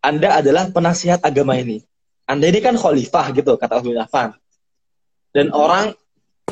[0.00, 1.84] Anda adalah penasihat agama ini.
[2.24, 4.32] Anda ini kan khalifah gitu, kata Utsman bin Affan.
[5.34, 5.92] Dan orang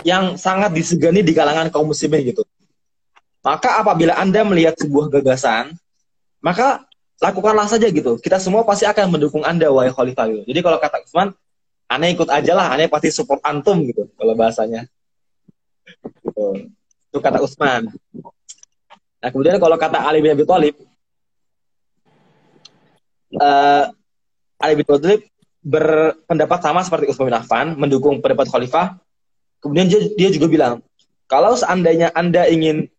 [0.05, 2.45] yang sangat disegani di kalangan kaum muslimin gitu.
[3.43, 5.75] Maka apabila Anda melihat sebuah gagasan,
[6.39, 6.87] maka
[7.19, 8.19] lakukanlah saja gitu.
[8.23, 10.43] Kita semua pasti akan mendukung Anda, wahai khalifah gitu.
[10.47, 11.35] Jadi kalau kata Utsman,
[11.91, 14.87] aneh ikut aja lah, aneh pasti support antum gitu, kalau bahasanya.
[16.23, 16.71] Gitu.
[17.11, 17.91] Itu kata Utsman.
[19.23, 20.75] Nah, kemudian kalau kata Ali bin Abi Thalib,
[23.43, 23.85] eh,
[24.63, 25.23] Ali bin Abi Thalib
[25.63, 29.03] berpendapat sama seperti Utsman bin Affan, mendukung pendapat khalifah.
[29.63, 30.75] Kemudian dia, dia juga bilang,
[31.31, 32.91] kalau seandainya Anda ingin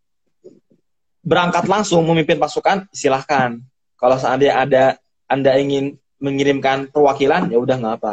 [1.24, 3.58] berangkat langsung memimpin pasukan, silahkan.
[3.96, 4.84] Kalau seandainya ada
[5.32, 8.12] Anda ingin mengirimkan perwakilan, ya udah nggak apa.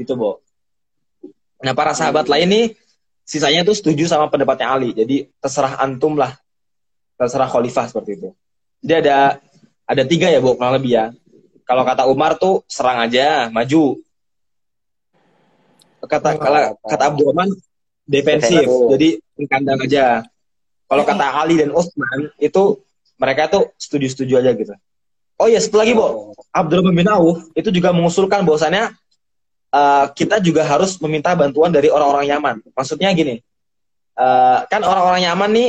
[0.00, 0.40] Gitu, Bo.
[1.60, 2.66] Nah, para sahabat lain nih,
[3.22, 4.90] sisanya itu setuju sama pendapatnya Ali.
[4.96, 6.34] Jadi, terserah antum lah.
[7.14, 8.28] Terserah khalifah seperti itu.
[8.84, 9.38] Jadi ada
[9.84, 11.06] ada tiga ya, Bo, kurang lebih ya.
[11.64, 14.00] Kalau kata Umar tuh serang aja, maju.
[16.04, 17.48] Kata Oh, kalau kata Abdurrahman
[18.04, 18.88] defensif, Defensif.
[18.92, 19.08] jadi
[19.48, 20.20] kandang aja.
[20.84, 22.78] Kalau kata Ali dan Utsman itu
[23.16, 24.74] mereka tuh setuju-setuju aja gitu.
[25.34, 26.30] Oh iya, satu lagi, Bo.
[26.54, 28.94] Abdurrahman bin Auf itu juga mengusulkan bahwasannya
[29.74, 32.56] eh, kita juga harus meminta bantuan dari orang-orang Yaman.
[32.70, 33.42] Maksudnya gini,
[34.14, 35.68] eh, kan orang-orang Yaman nih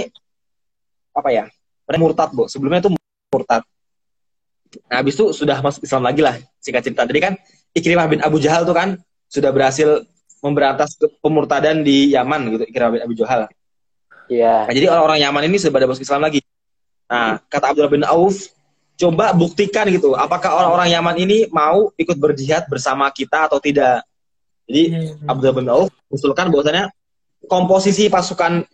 [1.15, 1.45] apa ya?
[1.89, 2.45] Mereka murtad, Bo.
[2.45, 2.91] Sebelumnya itu
[3.33, 3.65] murtad.
[4.91, 7.07] Nah, habis itu sudah masuk Islam lagi lah, singkat cerita.
[7.07, 7.33] Tadi kan
[7.71, 8.99] Ikrimah bin Abu Jahal tuh kan
[9.31, 10.03] sudah berhasil
[10.43, 13.49] memberantas pemurtadan di Yaman gitu, Ikrimah bin Abu Jahal.
[14.29, 14.65] Iya.
[14.65, 16.41] Nah, jadi orang-orang Yaman ini sudah pada masuk Islam lagi.
[17.05, 18.49] Nah, kata Abdullah bin Auf,
[18.97, 24.01] coba buktikan gitu, apakah orang-orang Yaman ini mau ikut berjihad bersama kita atau tidak.
[24.65, 25.29] Jadi Hmm.
[25.29, 26.89] Abdullah bin Auf usulkan bahwasanya
[27.45, 28.65] komposisi pasukan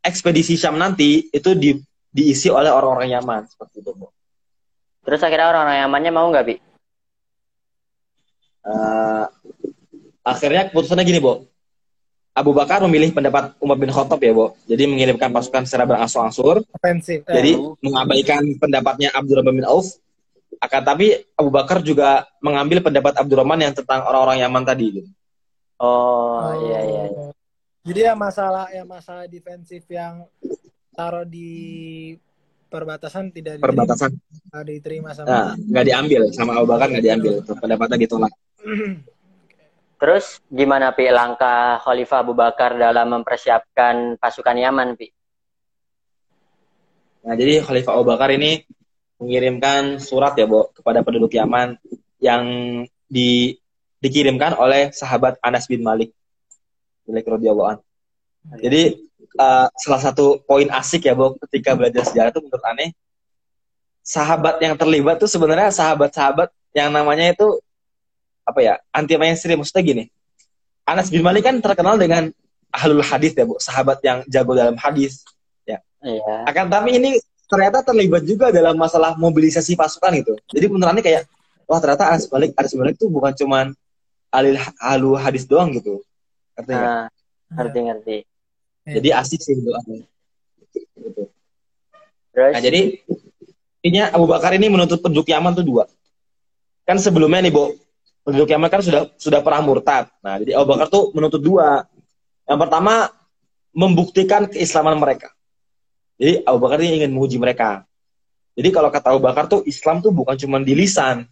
[0.00, 1.76] ekspedisi Syam nanti itu di,
[2.08, 3.92] diisi oleh orang-orang Yaman seperti itu.
[3.92, 4.08] Bu.
[5.04, 6.56] Terus akhirnya orang-orang Yamannya mau nggak, Bi?
[8.64, 9.24] Eh,
[10.24, 11.44] akhirnya keputusannya gini, Bo.
[12.34, 14.58] Abu Bakar memilih pendapat Umar bin Khattab ya, Bo.
[14.66, 17.22] Jadi mengirimkan pasukan secara berangsur-angsur Ofensif.
[17.30, 20.02] Eh, Jadi mengabaikan pendapatnya Abdurrahman bin Auf.
[20.58, 24.86] Akan tapi Abu Bakar juga mengambil pendapat Abdurrahman yang tentang orang-orang Yaman tadi.
[24.98, 25.10] Gitu.
[25.78, 27.02] Oh, iya iya.
[27.06, 27.26] iya.
[27.86, 30.26] Jadi ya masalah ya masalah defensif yang
[30.90, 32.14] taruh di
[32.66, 34.10] perbatasan tidak diterima, Perbatasan.
[34.10, 37.32] tidak diterima sama Nah, nggak diambil sama Abu Bakar nggak diambil.
[37.46, 38.32] Pendapatnya ditolak.
[39.98, 45.08] Terus gimana Pi langkah Khalifah Abu Bakar dalam mempersiapkan pasukan Yaman, Pi?
[47.24, 48.66] Nah, jadi Khalifah Abu Bakar ini
[49.22, 51.78] mengirimkan surat ya, Bo, kepada penduduk Yaman
[52.20, 52.44] yang
[53.08, 53.56] di,
[54.02, 56.12] dikirimkan oleh sahabat Anas bin Malik.
[57.08, 57.84] Malik radhiyallahu anhu.
[58.60, 59.08] Jadi
[59.40, 62.92] eh, salah satu poin asik ya, Bo, ketika belajar sejarah itu menurut aneh
[64.04, 67.56] sahabat yang terlibat tuh sebenarnya sahabat-sahabat yang namanya itu
[68.44, 70.04] apa ya anti mainstream maksudnya gini
[70.84, 72.28] Anas bin Malik kan terkenal dengan
[72.68, 75.24] ahlul hadis ya bu sahabat yang jago dalam hadis
[76.04, 76.20] Iya.
[76.52, 77.16] akan tapi ini
[77.48, 80.36] ternyata terlibat juga dalam masalah mobilisasi pasukan gitu.
[80.52, 81.24] Jadi benerannya kayak
[81.64, 83.72] wah ternyata Anas Malik Anas Malik tuh bukan cuman
[84.28, 86.04] alil alu hadis doang gitu.
[86.60, 86.84] Ngerti nggak?
[86.84, 87.08] Nah,
[87.56, 88.16] ngerti ngerti.
[88.84, 89.72] Jadi asik sih gitu.
[91.00, 91.22] Gitu.
[92.36, 93.00] Terus Nah jadi
[93.80, 95.88] intinya Abu Bakar ini menuntut penduduk Yaman tuh dua.
[96.84, 97.72] Kan sebelumnya nih, Bo,
[98.24, 100.08] penduduk Yaman kan sudah sudah perang murtad.
[100.24, 101.84] Nah, jadi Abu Bakar tuh menuntut dua.
[102.48, 103.12] Yang pertama
[103.70, 105.30] membuktikan keislaman mereka.
[106.16, 107.84] Jadi Abu Bakar ini ingin menguji mereka.
[108.54, 111.26] Jadi kalau kata Abu Bakar tuh Islam tuh bukan cuma di lisan,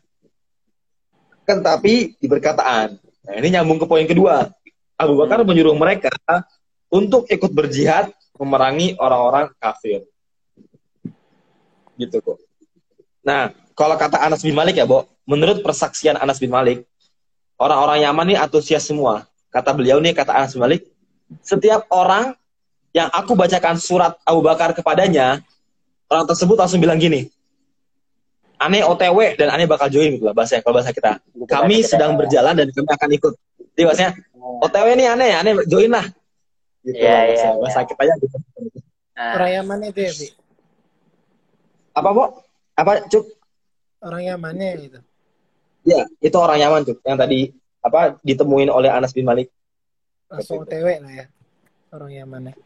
[1.48, 2.98] kan tapi di perkataan.
[3.00, 4.50] Nah, ini nyambung ke poin kedua.
[4.98, 6.12] Abu Bakar menyuruh mereka
[6.92, 10.02] untuk ikut berjihad memerangi orang-orang kafir
[12.00, 12.38] gitu kok.
[13.22, 16.84] Nah, kalau kata Anas bin Malik ya, Bo, menurut persaksian Anas bin Malik,
[17.58, 19.26] orang-orang Yaman ini antusias semua.
[19.52, 20.88] Kata beliau nih, kata Anas bin Malik,
[21.44, 22.34] setiap orang
[22.92, 25.40] yang aku bacakan surat Abu Bakar kepadanya,
[26.12, 27.28] orang tersebut langsung bilang gini,
[28.60, 31.18] aneh OTW dan aneh bakal join gitu lah bahasa kalau bahasa kita.
[31.34, 33.32] Gitu Kami sedang berjalan dan kami akan ikut.
[33.72, 34.12] Jadi bahasanya
[34.62, 36.06] OTW nih aneh, aneh join lah.
[36.82, 37.60] Gitu Iya, lah, iya, bahasa, iya.
[37.62, 38.36] bahasa kita ya gitu.
[39.12, 40.26] Nah, Orang Yaman itu ya, Bi?
[41.92, 42.24] Apa, Bo?
[42.74, 43.24] Apa, Cuk?
[44.02, 45.00] Orang Yamannya itu.
[45.82, 47.50] Ya, itu orang Yaman tuh yang tadi
[47.82, 49.50] apa ditemuin oleh Anas bin Malik
[50.32, 50.64] Langsung.
[50.64, 51.26] OTW lah ya.
[51.92, 52.56] Orang Yamannya.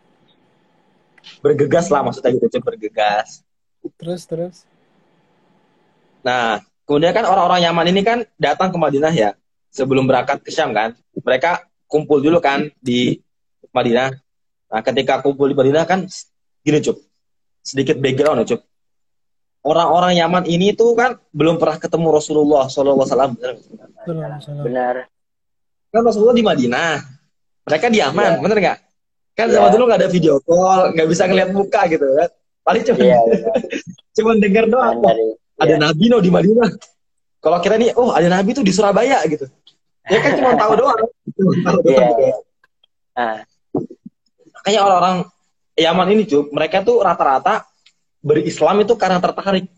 [1.42, 3.42] bergegas lah maksudnya gitu Cuk, bergegas.
[3.98, 4.57] Terus, terus.
[6.22, 9.35] Nah, kemudian kan orang-orang Yaman ini kan datang ke Madinah ya
[9.74, 10.94] sebelum berangkat ke Syam kan.
[11.18, 13.18] Mereka kumpul dulu kan di
[13.74, 14.14] Madinah.
[14.70, 16.07] Nah, ketika kumpul di Madinah kan
[16.62, 17.02] gini Cuk.
[17.66, 18.62] Sedikit background ya Cuk.
[19.66, 23.02] Orang-orang Yaman ini tuh kan belum pernah ketemu Rasulullah SAW.
[23.02, 24.62] Salam, salam.
[24.62, 25.11] benar.
[25.90, 27.02] Kan Rasulullah di Madinah.
[27.66, 28.42] Mereka di Yaman, Iya.
[28.46, 28.79] bener nggak?
[29.35, 29.55] Kan Iya.
[29.59, 32.31] zaman dulu nggak ada video call, nggak bisa ngeliat muka gitu kan.
[32.62, 33.55] Paling cuma Iya, benar.
[34.16, 34.96] cuma denger doang.
[35.59, 35.76] Ada iya.
[35.83, 36.70] nabi no di Madinah.
[37.42, 39.50] Kalau kira nih, oh ada nabi tuh di Surabaya gitu.
[40.07, 41.00] Ya kan cuma tahu doang.
[41.35, 41.98] Cuma tahu Iya.
[42.07, 42.38] doang.
[43.18, 43.38] Nah,
[44.62, 45.16] Kayak orang-orang
[45.79, 47.66] Yaman ini cuy, mereka tuh rata-rata
[48.27, 49.71] berislam itu karena tertarik.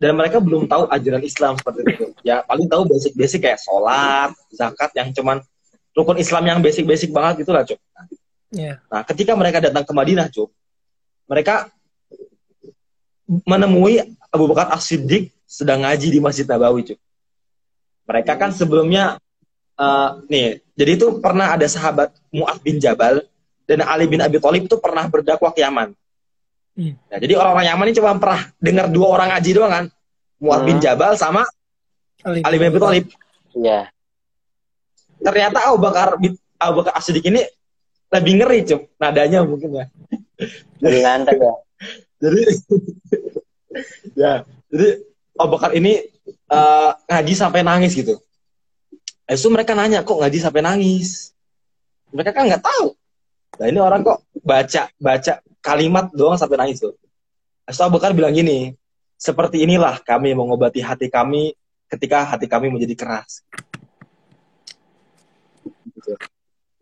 [0.00, 2.06] dan mereka belum tahu ajaran Islam seperti itu.
[2.24, 5.44] Ya paling tahu basic-basic kayak sholat, zakat yang cuman
[5.92, 7.76] rukun Islam yang basic-basic banget itulah, Cuk.
[8.48, 8.80] Iya.
[8.88, 10.48] Nah, ketika mereka datang ke Madinah, Cuk,
[11.28, 11.68] mereka
[13.44, 16.98] menemui Abu Bakar As-Siddiq sedang ngaji di Masjid Nabawi, Cuk.
[18.08, 19.20] Mereka kan sebelumnya
[19.76, 23.20] uh, nih, jadi itu pernah ada sahabat Mu'ad bin Jabal
[23.68, 25.92] dan Ali bin Abi Thalib itu pernah berdakwah ke Yaman.
[26.80, 26.96] Hmm.
[26.96, 29.84] Nah, jadi orang-orang Yaman ini cuma pernah dengar dua orang ngaji doang kan.
[30.40, 30.84] Mu'ad bin Hmm.
[30.88, 31.44] Jabal sama
[32.24, 33.04] Ali, Ali bin Abi Thalib.
[33.52, 33.92] Iya.
[35.20, 36.16] Ternyata Abu Bakar
[36.56, 37.44] Abu Bakar As-Siddiq ini
[38.08, 38.96] lebih ngeri, Cuk.
[38.96, 39.84] Nadanya mungkin ya.
[40.80, 41.52] Lebih mantap ya.
[42.20, 42.40] Jadi
[44.12, 44.88] ya, jadi
[45.40, 48.20] Abu Bakar ini eh, ngaji sampai nangis gitu.
[49.24, 51.32] Habis itu mereka nanya, kok ngaji sampai nangis?
[52.12, 52.92] Mereka kan nggak tahu.
[53.56, 56.96] Nah ini orang kok baca baca kalimat doang sampai nangis tuh.
[57.70, 58.74] Abu Bakar bilang gini,
[59.14, 61.54] seperti inilah kami mengobati hati kami
[61.86, 63.46] ketika hati kami menjadi keras.
[65.94, 66.16] Gitu.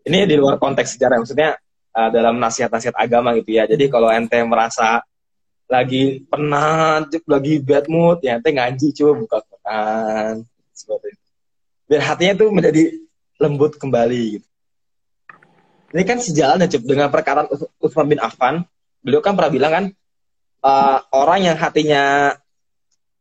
[0.09, 1.59] Ini di luar konteks sejarah, maksudnya
[1.93, 3.69] eh, dalam nasihat-nasihat agama gitu ya.
[3.69, 5.03] Jadi kalau ente merasa
[5.69, 10.33] lagi penat, lagi bad mood, ya ente ngaji coba buka Quran.
[11.85, 12.83] Biar hatinya tuh menjadi
[13.37, 14.48] lembut kembali gitu.
[15.89, 18.61] Ini kan sejalan ya dengan perkataan Uts- Utsman bin Affan.
[19.01, 19.85] Beliau kan pernah bilang kan
[20.65, 22.35] eh, orang yang hatinya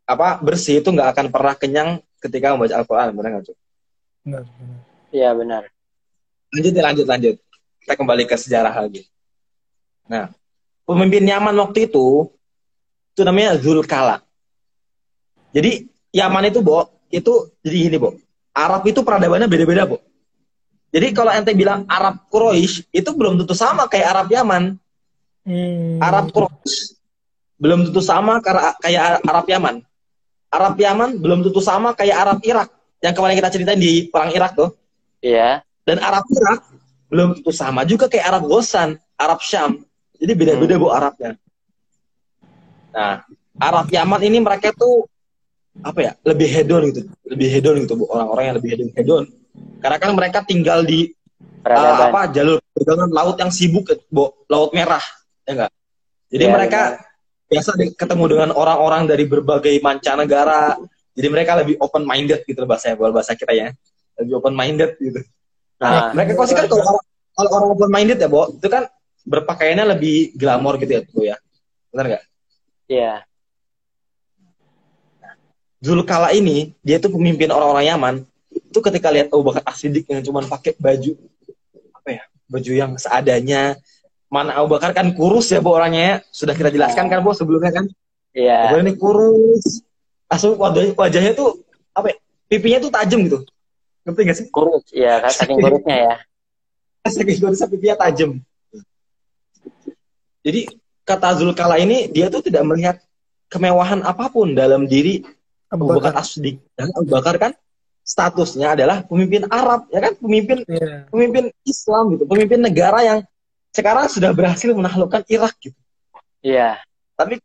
[0.08, 3.56] apa bersih itu nggak akan pernah kenyang ketika membaca Al-Quran, benar nggak Cuk?
[4.24, 4.80] Benar, benar.
[5.12, 5.62] Iya benar.
[6.52, 7.36] Lanjut ya, lanjut, lanjut.
[7.84, 9.04] Kita kembali ke sejarah lagi.
[10.08, 10.32] Nah,
[10.88, 12.32] pemimpin Yaman waktu itu,
[13.12, 14.24] itu namanya Zulkala.
[15.52, 18.16] Jadi, Yaman itu, Bo, itu, jadi gini, Bo.
[18.56, 20.00] Arab itu peradabannya beda-beda, Bo.
[20.98, 24.74] Jadi, kalau ente bilang Arab Quraisy, itu belum tentu sama kayak Arab Yaman.
[25.46, 26.02] Hmm.
[26.02, 26.98] Arab Quraisy
[27.58, 29.82] belum tentu sama kayak Arab Yaman.
[30.48, 32.70] Arab Yaman belum tentu sama kayak Arab Irak.
[32.98, 34.74] Yang kemarin kita ceritain di Perang Irak tuh.
[35.22, 35.62] Iya.
[35.86, 36.66] Dan Arab Irak
[37.10, 39.82] belum tentu sama juga kayak Arab Gosan, Arab Syam.
[40.18, 41.38] Jadi beda-beda bu Arabnya.
[42.90, 43.22] Nah,
[43.58, 45.06] Arab Yaman ini mereka tuh
[45.78, 46.12] apa ya?
[46.26, 49.24] Lebih hedon gitu, lebih hedon gitu bu orang-orang yang lebih hedon hedon.
[49.78, 51.14] Karena kan mereka tinggal di
[51.62, 55.02] uh, apa jalur perdagangan laut yang sibuk, bu, laut merah,
[55.46, 55.72] ya enggak?
[56.28, 56.80] Jadi Iya, mereka
[57.48, 60.76] biasa di- ketemu dengan orang-orang dari berbagai mancanegara.
[61.14, 63.68] Jadi mereka lebih open minded gitu bahasa bahasa kita ya.
[64.20, 65.22] Lebih open minded gitu.
[65.78, 68.86] Nah, Nah, mereka pasti kan kalau orang, kalau orang open minded ya, Bo, itu kan
[69.26, 71.36] berpakaiannya lebih glamor gitu ya, Bu ya.
[71.94, 72.24] Benar nggak?
[72.90, 73.12] Iya.
[75.78, 78.14] Zulkala ini, dia tuh pemimpin orang-orang Yaman.
[78.68, 81.16] Itu ketika lihat Abu Bakar As-Siddiq yang cuma pakai baju
[81.96, 82.22] apa ya?
[82.48, 83.80] Baju yang seadanya.
[84.28, 86.16] Mana Abu Bakar kan kurus ya, Bu orangnya ya.
[86.28, 87.88] Sudah kita jelaskan kan, Bu, sebelumnya kan.
[88.36, 88.76] Iya.
[88.76, 89.80] Bakar ini kurus.
[90.28, 91.64] Langsung wajahnya, wajahnya tuh
[91.96, 92.16] apa ya?
[92.48, 93.38] Pipinya tuh tajam gitu.
[94.04, 94.46] Ngerti gak sih?
[94.52, 94.84] Kurus.
[94.92, 96.14] Iya, kan saking kurusnya ya.
[97.08, 98.30] Saking kurusnya pipinya tajam.
[100.44, 100.60] Jadi
[101.08, 102.96] kata Zulkala ini dia tuh tidak melihat
[103.48, 105.24] kemewahan apa pun dalam diri
[105.72, 106.20] Abu Bakar.
[106.20, 106.60] As-Siddiq.
[106.76, 107.52] Dan Abu Bakar kan
[108.08, 110.16] statusnya adalah pemimpin Arab, ya kan?
[110.16, 111.04] Pemimpin Iya.
[111.12, 113.18] pemimpin Islam gitu, pemimpin negara yang
[113.76, 115.76] sekarang sudah berhasil menaklukkan Irak gitu.
[116.40, 116.80] Iya.
[117.12, 117.36] Tapi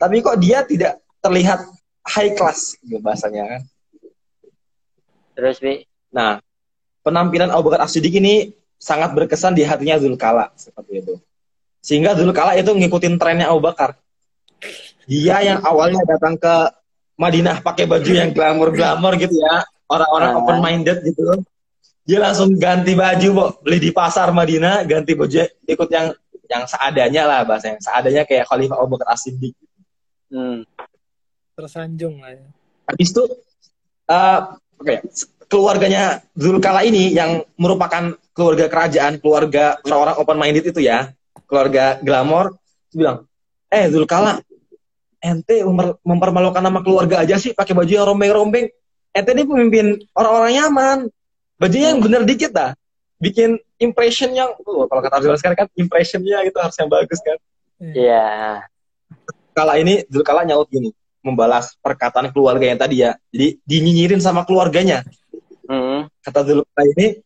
[0.00, 1.60] tapi kok dia tidak terlihat
[2.08, 3.62] high class gitu bahasanya kan.
[5.36, 5.84] Terus Bi.
[6.08, 6.40] Nah,
[7.04, 11.14] penampilan Abu Bakar As-Siddiq ini sangat berkesan di hatinya Zulkala seperti itu.
[11.84, 13.94] Sehingga Zulkala itu ngikutin trennya Abu Bakar.
[15.04, 16.54] Dia yang awalnya datang ke
[17.18, 21.44] Madinah pakai baju yang glamor-glamor gitu ya, orang-orang open minded gitu.
[22.02, 23.44] Dia langsung ganti baju, Bo.
[23.62, 26.10] beli di pasar Madinah, ganti baju ikut yang
[26.50, 27.78] yang seadanya lah bahasanya.
[27.78, 29.54] Seadanya kayak Khalifah Abu Bakar As-Siddiq.
[30.32, 30.66] Hmm.
[31.54, 32.46] Tersanjung lah ya.
[32.90, 33.24] Habis itu
[34.10, 34.38] eh
[34.82, 35.00] apa ya,
[35.46, 36.02] keluarganya
[36.34, 41.14] Zulkala ini yang merupakan keluarga kerajaan, keluarga orang-orang open minded itu ya,
[41.46, 42.58] keluarga glamor,
[42.90, 43.28] bilang,
[43.70, 44.42] "Eh Zulkala,
[45.22, 48.66] ente memper- mempermalukan nama keluarga aja sih pakai baju yang rombeng-rombeng.
[49.12, 50.98] Ente ini pemimpin orang-orang nyaman.
[51.60, 52.72] Bajunya yang bener dikit dah.
[53.20, 57.38] Bikin impression yang, oh, kalau kata Abdul sekarang kan impressionnya itu harus yang bagus kan.
[57.78, 58.64] Iya.
[59.52, 63.14] Kala ini Zulkala nyaut gini, membalas perkataan keluarga yang tadi ya.
[63.30, 65.04] Jadi dinyinyirin sama keluarganya.
[65.68, 66.08] Hmm.
[66.24, 67.20] Kata Zulkala ini,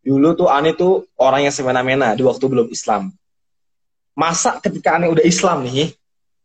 [0.00, 3.12] dulu tuh Ani tuh orang yang semena-mena di waktu belum Islam.
[4.16, 5.92] Masa ketika Ani udah Islam nih,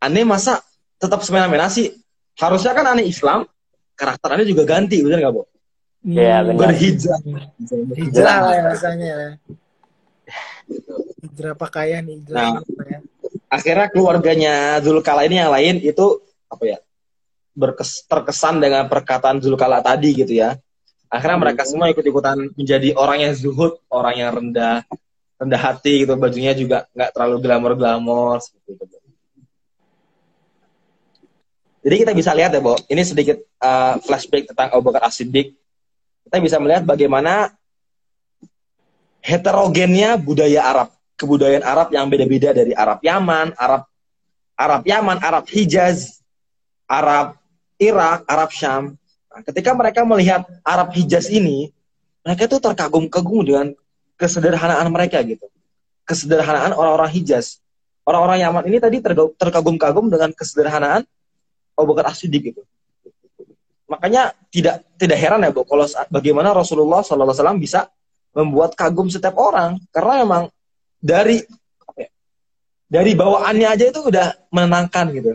[0.04, 0.62] Ani masa
[1.00, 1.96] tetap semena-mena sih?
[2.38, 3.48] Harusnya kan Ani Islam,
[3.94, 5.44] karakter Ani juga ganti, bener gak, Bo?
[6.04, 6.74] Iya, benar.
[6.76, 7.20] Berhijrah.
[7.96, 9.30] Hijrah lah ya rasanya ya.
[11.24, 12.54] Hijrah pakaian, hijrah Nah.
[12.60, 13.00] apa ya.
[13.54, 16.78] Akhirnya keluarganya Zulkala ini yang lain itu apa ya
[17.54, 20.58] berkes, terkesan dengan perkataan Zulkala tadi gitu ya.
[21.08, 24.82] Akhirnya mereka semua ikut-ikutan menjadi orang yang zuhud, orang yang rendah,
[25.38, 26.18] rendah hati gitu.
[26.18, 28.98] Bajunya juga nggak terlalu glamor-glamor seperti itu.
[31.84, 32.80] Jadi kita bisa lihat ya, Bo.
[32.88, 35.52] Ini sedikit uh, flashback tentang Abu As-Siddiq.
[36.24, 37.52] Kita bisa melihat bagaimana
[39.20, 40.90] heterogennya budaya Arab.
[41.14, 43.86] Kebudayaan Arab yang beda-beda dari Arab Yaman, Arab
[44.58, 46.24] Arab Yaman, Arab Hijaz,
[46.90, 47.38] Arab
[47.78, 48.98] Irak, Arab Syam.
[49.30, 51.70] Nah, ketika mereka melihat Arab Hijaz ini,
[52.26, 53.68] mereka itu terkagum-kagum dengan
[54.18, 55.46] kesederhanaan mereka gitu.
[56.08, 57.60] Kesederhanaan orang-orang Hijaz.
[58.04, 58.98] Orang-orang Yaman ini tadi
[59.38, 61.08] terkagum-kagum dengan kesederhanaan
[61.74, 62.62] Abu Bakar As-Siddiq gitu.
[63.90, 67.92] Makanya tidak tidak heran ya Bu kalau bagaimana Rasulullah SAW bisa
[68.34, 70.44] membuat kagum setiap orang karena memang
[70.98, 71.46] dari
[71.86, 72.10] apa ya,
[72.90, 75.32] dari bawaannya aja itu udah menenangkan gitu.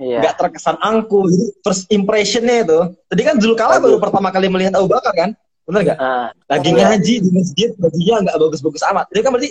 [0.00, 0.24] Iya.
[0.24, 1.28] Gak terkesan angku.
[1.28, 2.78] Jadi first impressionnya itu.
[3.04, 5.30] Tadi kan Zulkala baru pertama kali melihat Abu Bakar kan?
[5.68, 5.98] Bener gak?
[6.00, 6.88] Uh, Lagi iya.
[6.88, 9.06] ngaji di masjid, bajunya nggak bagus-bagus amat.
[9.12, 9.50] Jadi kan berarti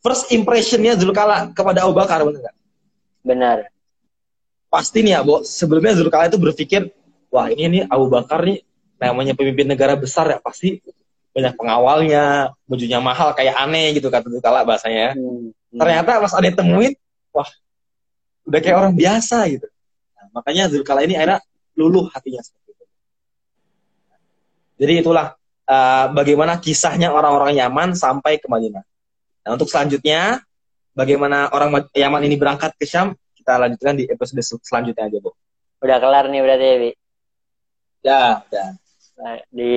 [0.00, 2.56] first impressionnya Zulkala kepada Abu Bakar, bener gak?
[3.20, 3.56] Benar
[4.70, 6.94] pasti nih ya, Bo, sebelumnya Zulkala itu berpikir,
[7.28, 8.62] wah ini nih Abu Bakar nih
[9.02, 10.78] namanya pemimpin negara besar ya, pasti
[11.34, 15.18] banyak pengawalnya, bajunya mahal kayak aneh gitu kata Zulkala bahasanya.
[15.18, 15.50] Hmm.
[15.74, 16.94] Ternyata pas ada temuin,
[17.34, 17.46] wah
[18.46, 19.66] udah kayak orang biasa gitu.
[20.14, 21.38] Nah, makanya Zulkala ini akhirnya
[21.78, 22.84] luluh hatinya seperti itu.
[24.80, 25.34] Jadi itulah
[25.70, 28.82] uh, bagaimana kisahnya orang-orang Yaman sampai ke Madinah.
[29.46, 30.42] Nah, untuk selanjutnya,
[30.92, 33.14] bagaimana orang Yaman ini berangkat ke Syam,
[33.50, 35.34] kita lanjutkan di episode selanjutnya aja, Bu.
[35.82, 36.90] Udah kelar nih berarti ya, Bi?
[38.06, 38.66] Ya, ya.
[39.18, 39.74] Nah, di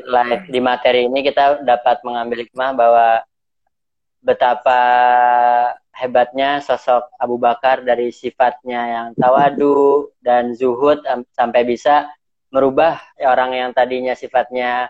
[0.00, 3.20] live di materi ini kita dapat mengambil hikmah bahwa
[4.24, 4.80] betapa
[5.92, 11.04] hebatnya sosok Abu Bakar dari sifatnya yang tawadu dan zuhud
[11.36, 12.08] sampai bisa
[12.48, 14.88] merubah orang yang tadinya sifatnya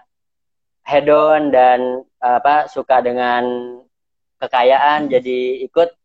[0.87, 3.42] hedon dan apa suka dengan
[4.38, 6.03] kekayaan jadi ikut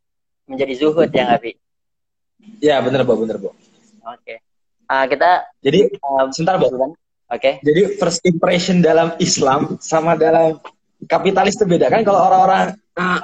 [0.50, 1.52] menjadi zuhud ya nggak Bi?
[2.60, 3.54] Ya benar bu, benar bu.
[3.54, 3.62] Oke.
[4.26, 4.38] Okay.
[4.90, 6.68] Uh, kita jadi um, sebentar bu.
[6.68, 6.90] Oke.
[7.30, 7.54] Okay.
[7.62, 10.58] Jadi first impression dalam Islam sama dalam
[11.06, 13.22] kapitalis itu beda kan kalau orang-orang uh,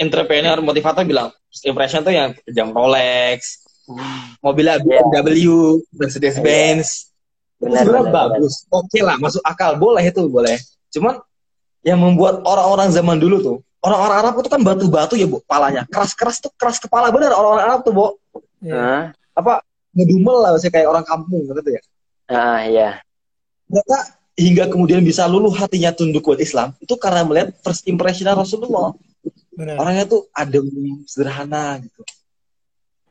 [0.00, 4.40] entrepreneur motivator bilang first impression tuh yang jam Rolex, hmm.
[4.40, 5.76] mobilnya BMW, yeah.
[5.94, 7.12] Mercedes Benz.
[7.62, 8.66] Benar, sebenarnya bagus.
[8.72, 10.58] Oke okay lah, masuk akal, boleh itu boleh.
[10.90, 11.22] Cuman
[11.86, 15.82] yang membuat orang-orang zaman dulu tuh orang-orang Arab itu kan batu-batu ya bu palanya.
[15.90, 17.10] Keras-keras tuh keras kepala.
[17.10, 18.06] Bener orang-orang Arab tuh bu.
[18.62, 19.10] Yeah.
[19.34, 19.58] apa
[19.90, 21.82] ngedumel lah masih kayak orang kampung gitu ya.
[22.30, 23.02] Ah iya.
[23.66, 23.98] Mereka
[24.38, 28.94] hingga kemudian bisa luluh hatinya tunduk buat Islam itu karena melihat first impression Rasulullah.
[29.52, 29.76] Benar.
[29.76, 30.64] orangnya tuh adem
[31.04, 32.00] sederhana gitu.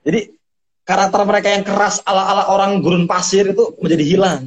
[0.02, 0.34] Jadi
[0.82, 4.42] karakter mereka yang keras ala-ala orang gurun pasir itu menjadi hilang.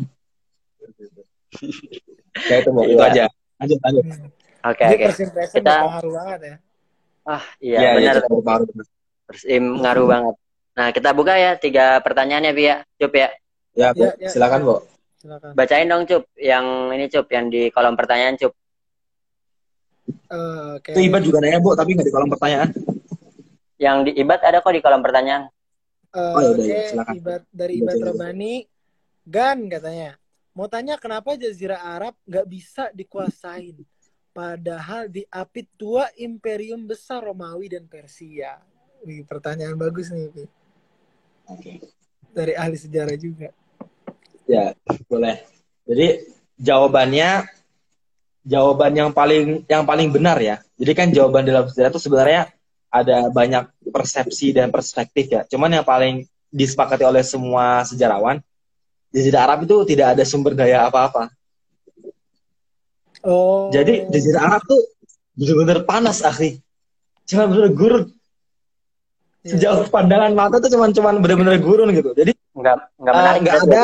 [2.34, 3.24] Kayak itu bu itu aja.
[3.62, 4.04] Lanjut lanjut.
[4.10, 4.43] Hmm.
[4.64, 5.12] Oke okay, oke.
[5.12, 5.52] Okay.
[5.60, 6.56] Kita banget ya.
[7.28, 8.16] Ah iya ya, benar.
[8.16, 8.64] Ya,
[9.28, 10.34] Persim ngaruh banget.
[10.72, 12.76] Nah kita buka ya tiga pertanyaan ya Bi ya.
[12.96, 13.28] Cup ya.
[13.76, 14.08] Ya, Bu.
[14.08, 14.28] Ya, ya.
[14.32, 14.76] silakan Bu.
[15.20, 15.52] Silakan.
[15.52, 16.64] Bacain dong Cup yang
[16.96, 18.56] ini Cup yang di kolom pertanyaan Cup.
[20.32, 20.96] Uh, okay.
[20.96, 22.68] Itu Ibat juga nanya Bu tapi nggak di kolom pertanyaan.
[23.76, 25.52] Yang di Ibat ada kok di kolom pertanyaan.
[26.14, 26.68] Uh, oh, ya, okay.
[26.72, 27.14] ya, silakan.
[27.20, 28.54] Ibat dari Ibat Robani
[29.28, 30.16] Gan katanya.
[30.56, 33.84] Mau tanya kenapa Jazirah Arab nggak bisa dikuasain?
[34.34, 38.58] Padahal di apit tua imperium besar Romawi dan Persia.
[39.06, 40.50] Wih, pertanyaan bagus nih.
[41.46, 41.78] Oke.
[42.34, 43.54] Dari ahli sejarah juga.
[44.50, 44.74] Ya,
[45.06, 45.38] boleh.
[45.86, 47.46] Jadi jawabannya
[48.42, 50.58] jawaban yang paling yang paling benar ya.
[50.74, 52.50] Jadi kan jawaban dalam sejarah itu sebenarnya
[52.90, 55.46] ada banyak persepsi dan perspektif ya.
[55.46, 58.42] Cuman yang paling disepakati oleh semua sejarawan,
[59.14, 61.30] di Arab itu tidak ada sumber daya apa-apa.
[63.24, 63.72] Oh.
[63.72, 64.80] Jadi jazirah Arab tuh
[65.34, 66.60] bener-bener panas, akhi.
[67.24, 68.04] Cuma bener gurun.
[69.44, 69.56] Yeah.
[69.56, 72.12] Sejauh pandangan mata tuh cuman cuman bener-bener gurun gitu.
[72.12, 73.40] Jadi nggak nggak menarik.
[73.40, 73.82] Nggak uh, ada,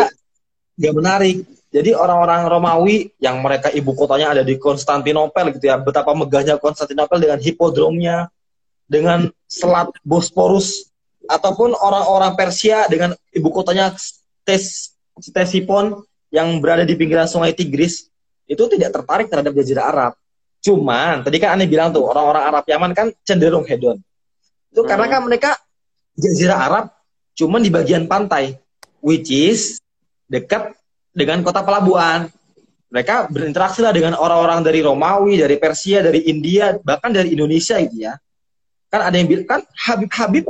[0.76, 1.36] nggak menarik.
[1.70, 7.22] Jadi orang-orang Romawi yang mereka ibu kotanya ada di Konstantinopel gitu ya, betapa megahnya Konstantinopel
[7.22, 8.26] dengan hipodromnya,
[8.90, 10.90] dengan selat Bosporus,
[11.30, 13.94] ataupun orang-orang Persia dengan ibu kotanya
[14.42, 16.02] Tes Ctesiphon
[16.34, 18.09] yang berada di pinggiran Sungai Tigris,
[18.50, 20.12] itu tidak tertarik terhadap jazirah Arab.
[20.58, 24.02] Cuman tadi kan aneh bilang tuh orang-orang Arab Yaman kan cenderung hedon.
[24.74, 24.90] Itu hmm.
[24.90, 25.50] karena kan mereka
[26.18, 26.84] jazirah Arab
[27.38, 28.58] cuman di bagian pantai,
[28.98, 29.78] which is
[30.26, 30.74] dekat
[31.14, 32.26] dengan kota pelabuhan.
[32.90, 38.02] Mereka berinteraksi lah dengan orang-orang dari Romawi, dari Persia, dari India, bahkan dari Indonesia gitu
[38.02, 38.18] ya.
[38.90, 40.44] Kan ada yang bilang kan Habib Habib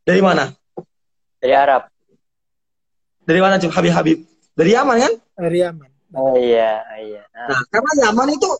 [0.00, 0.48] dari mana?
[1.36, 1.92] Dari Arab.
[3.28, 3.68] Dari mana cuy?
[3.68, 4.18] Habib Habib.
[4.56, 5.12] Dari Yaman kan?
[5.36, 5.93] Dari Yaman.
[6.14, 7.22] Oh iya, iya.
[7.34, 8.50] Nah, Nah, karena Yaman itu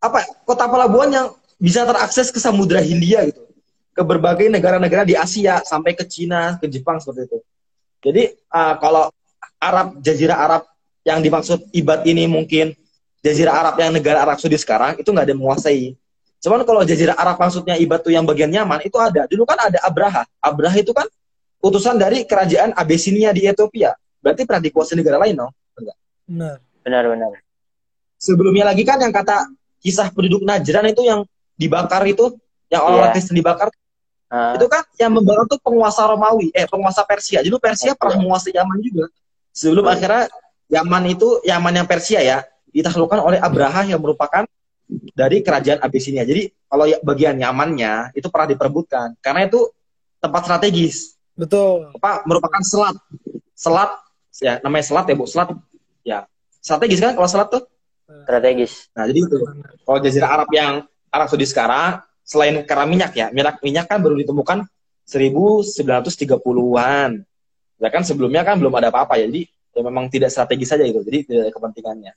[0.00, 0.24] apa?
[0.48, 1.26] Kota pelabuhan yang
[1.60, 3.44] bisa terakses ke Samudra Hindia gitu.
[3.96, 7.38] Ke berbagai negara-negara di Asia sampai ke Cina, ke Jepang seperti itu.
[8.04, 8.22] Jadi
[8.52, 9.08] uh, kalau
[9.56, 10.62] Arab Jazirah Arab
[11.04, 12.76] yang dimaksud ibad ini mungkin
[13.24, 15.96] Jazirah Arab yang negara Arab Saudi sekarang itu nggak ada yang menguasai.
[16.44, 19.24] Cuman kalau Jazirah Arab maksudnya ibad tuh yang bagian Yaman itu ada.
[19.24, 20.22] Dulu kan ada Abraha.
[20.44, 21.08] Abraha itu kan
[21.64, 23.96] utusan dari kerajaan Abyssinia di Ethiopia.
[24.20, 25.48] Berarti pernah dikuasai negara lain, no?
[26.26, 26.58] Benar.
[26.86, 27.42] Benar-benar.
[28.16, 29.50] Sebelumnya lagi kan yang kata
[29.82, 31.26] kisah penduduk Najran itu yang
[31.58, 32.38] dibakar itu,
[32.70, 33.16] yang orang-orang Iya.
[33.18, 33.68] Kristen dibakar,
[34.26, 37.46] Ah, itu kan yang membakar tuh penguasa Romawi, eh penguasa Persia.
[37.46, 39.06] Jadi Persia pernah menguasai Yaman juga.
[39.54, 40.26] Sebelum akhirnya
[40.66, 42.42] Yaman itu, Yaman yang Persia ya,
[42.74, 44.42] ditaklukkan oleh Abraha yang merupakan
[45.14, 46.26] dari kerajaan Abyssinia.
[46.26, 49.70] Jadi kalau ya- bagian Yamannya itu pernah diperebutkan karena itu
[50.18, 51.14] tempat strategis.
[51.38, 51.94] Betul.
[51.94, 52.98] Apa merupakan selat.
[53.54, 53.94] Selat
[54.42, 55.24] ya namanya selat ya, Bu.
[55.30, 55.54] Selat
[56.02, 56.26] ya.
[56.66, 57.62] Strategis kan kalau selat tuh.
[58.26, 58.90] strategis.
[58.90, 59.38] Nah, jadi itu.
[59.86, 60.82] Kalau jazirah Arab yang
[61.14, 64.66] Arab Saudi sekarang selain karena minyak ya, minyak minyak kan baru ditemukan
[65.06, 67.22] 1930-an.
[67.78, 69.30] Ya kan sebelumnya kan belum ada apa-apa ya.
[69.30, 70.98] Jadi ya memang tidak strategis saja itu.
[71.06, 72.12] Jadi tidak ada kepentingannya.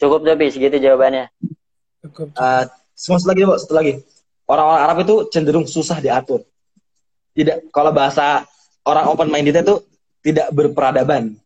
[0.00, 1.28] Cukup tapi segitu jawabannya.
[2.04, 2.28] Cukup.
[2.32, 2.64] Eh,
[2.96, 3.92] semua satu lagi, Bu, satu lagi.
[4.48, 6.40] Orang-orang Arab itu cenderung susah diatur.
[7.36, 8.48] Tidak kalau bahasa
[8.88, 9.76] orang open minded itu
[10.26, 11.38] tidak berperadaban.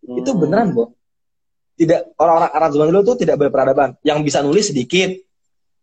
[0.00, 0.40] Itu Hmm.
[0.40, 0.96] beneran, Bu.
[1.76, 4.00] Tidak orang-orang Arab zaman dulu tuh tidak berperadaban.
[4.00, 5.12] Yang bisa nulis sedikit,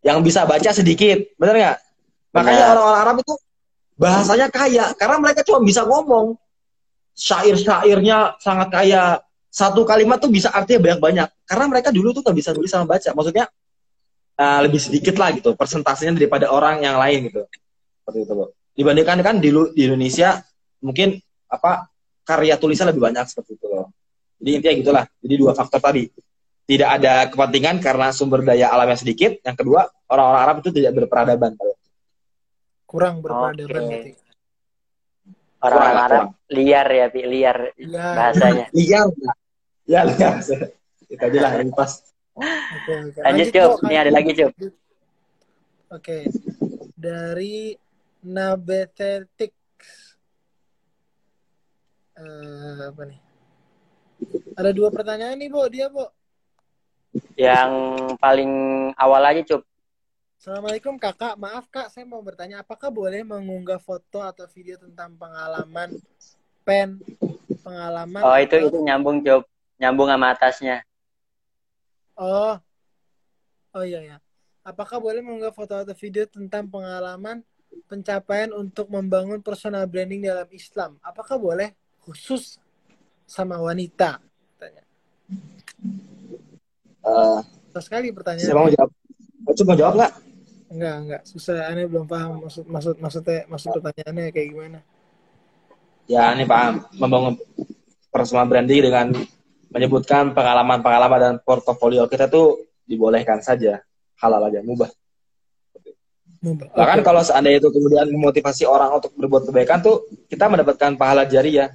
[0.02, 1.78] yang bisa baca sedikit, bener nggak?
[2.34, 3.34] Makanya orang-orang Arab itu
[4.00, 6.34] bahasanya kaya karena mereka cuma bisa ngomong.
[7.14, 9.22] Syair-syairnya sangat kaya.
[9.52, 11.28] Satu kalimat tuh bisa artinya banyak-banyak.
[11.44, 13.12] Karena mereka dulu tuh nggak bisa nulis sama baca.
[13.12, 13.46] Maksudnya
[14.40, 17.44] eh, lebih sedikit lah gitu persentasenya daripada orang yang lain gitu.
[18.00, 18.46] Seperti itu, Bu.
[18.80, 20.40] Dibandingkan kan di, di Indonesia
[20.80, 21.20] mungkin
[21.52, 21.91] apa
[22.24, 23.90] karya tulisnya lebih banyak seperti itu loh.
[24.42, 25.06] Jadi intinya gitulah.
[25.22, 26.04] Jadi dua faktor tadi.
[26.66, 29.38] Tidak ada kepentingan karena sumber daya alamnya sedikit.
[29.44, 31.52] Yang kedua, orang-orang Arab itu tidak berperadaban.
[32.88, 33.98] Kurang berperadaban berarti.
[35.62, 38.06] Orang Kurang, Arab liar ya, Pi, liar Iya.
[38.18, 38.66] bahasanya.
[38.78, 39.08] Liar.
[39.86, 40.36] Ya, liar.
[41.06, 42.02] Itu aja lah, yang pas.
[42.34, 43.20] Oke, oke.
[43.22, 43.48] Lanjut.
[43.54, 43.72] Cuk.
[43.86, 44.52] Ini ada lagi, Cuk.
[45.92, 46.18] Oke.
[46.98, 47.78] Dari
[48.26, 49.54] Nabetetik.
[52.22, 53.20] Eh, apa nih?
[54.54, 55.66] Ada dua pertanyaan nih, Bo.
[55.66, 56.06] Dia, Bo.
[57.34, 57.72] Yang
[58.22, 58.52] paling
[58.94, 59.66] awal aja, Cup.
[60.38, 65.94] Assalamualaikum kakak, maaf kak, saya mau bertanya, apakah boleh mengunggah foto atau video tentang pengalaman
[66.66, 66.98] pen,
[67.62, 68.22] pengalaman?
[68.26, 69.46] Oh, itu atau- itu nyambung, Cup.
[69.78, 70.86] Nyambung sama atasnya.
[72.18, 72.58] Oh,
[73.74, 74.18] oh iya ya.
[74.62, 77.42] Apakah boleh mengunggah foto atau video tentang pengalaman
[77.90, 81.02] pencapaian untuk membangun personal branding dalam Islam?
[81.02, 81.74] Apakah boleh
[82.04, 82.58] khusus
[83.26, 84.20] sama wanita?
[84.58, 84.84] Tanya.
[87.02, 87.40] Eh,
[87.72, 88.54] Susah sekali pertanyaan.
[88.54, 88.90] mau jawab?
[89.56, 90.14] Coba mau jawab nggak?
[90.72, 91.22] Enggak, enggak.
[91.28, 91.68] Susah.
[91.68, 94.80] Aneh belum paham maksud maksud maksudnya maksud pertanyaannya kayak gimana.
[96.10, 96.84] Ya, ini paham.
[97.00, 97.40] Membangun
[98.12, 99.08] personal branding dengan
[99.72, 103.80] menyebutkan pengalaman-pengalaman dan portofolio kita tuh dibolehkan saja.
[104.20, 104.92] Halal aja, mubah.
[106.42, 107.06] Bahkan Oke.
[107.06, 111.70] kalau seandainya itu kemudian memotivasi orang untuk berbuat kebaikan tuh, kita mendapatkan pahala jariah.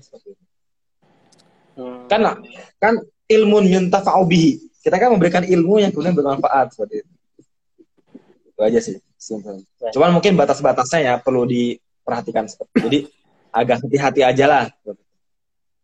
[1.78, 2.10] Hmm.
[2.10, 2.42] Kan,
[2.82, 2.94] kan
[3.30, 4.58] ilmu yuntafa'u bihi.
[4.82, 6.74] Kita kan memberikan ilmu yang kemudian bermanfaat.
[6.74, 7.12] Seperti itu.
[8.50, 8.98] Itu aja sih.
[9.14, 9.62] Simple.
[9.94, 12.50] Cuman mungkin batas-batasnya ya perlu diperhatikan.
[12.50, 12.82] Seperti itu.
[12.82, 12.98] Jadi
[13.54, 14.64] agak hati-hati aja lah.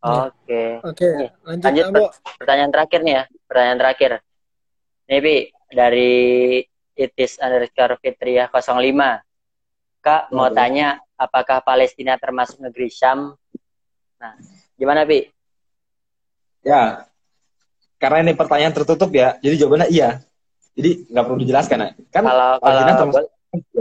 [0.03, 0.83] Oke.
[0.83, 2.11] Oke, lanjut.
[2.35, 3.25] Pertanyaan terakhir nih ya.
[3.47, 4.11] Pertanyaan terakhir.
[5.07, 5.37] Nih, Pi.
[5.73, 6.13] Dari
[7.03, 9.23] itis underscore fitriah 05.
[10.03, 13.39] Kak, mau tanya, apakah Palestina termasuk negeri Syam?
[14.19, 14.35] Nah,
[14.75, 15.31] gimana, Pi?
[16.67, 17.07] Ya,
[18.03, 20.19] karena ini pertanyaan tertutup ya, jadi jawabannya iya.
[20.75, 21.79] Jadi nggak perlu dijelaskan.
[21.79, 21.89] ya.
[22.11, 23.31] Kan Kalau kalau termasuk-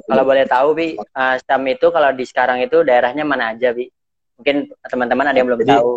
[0.05, 3.89] kalau boleh tahu, Pi, eh, Syam itu kalau di sekarang itu daerahnya mana aja, Pi?
[4.37, 5.93] Mungkin teman-teman ada yang belum Jadi- tahu.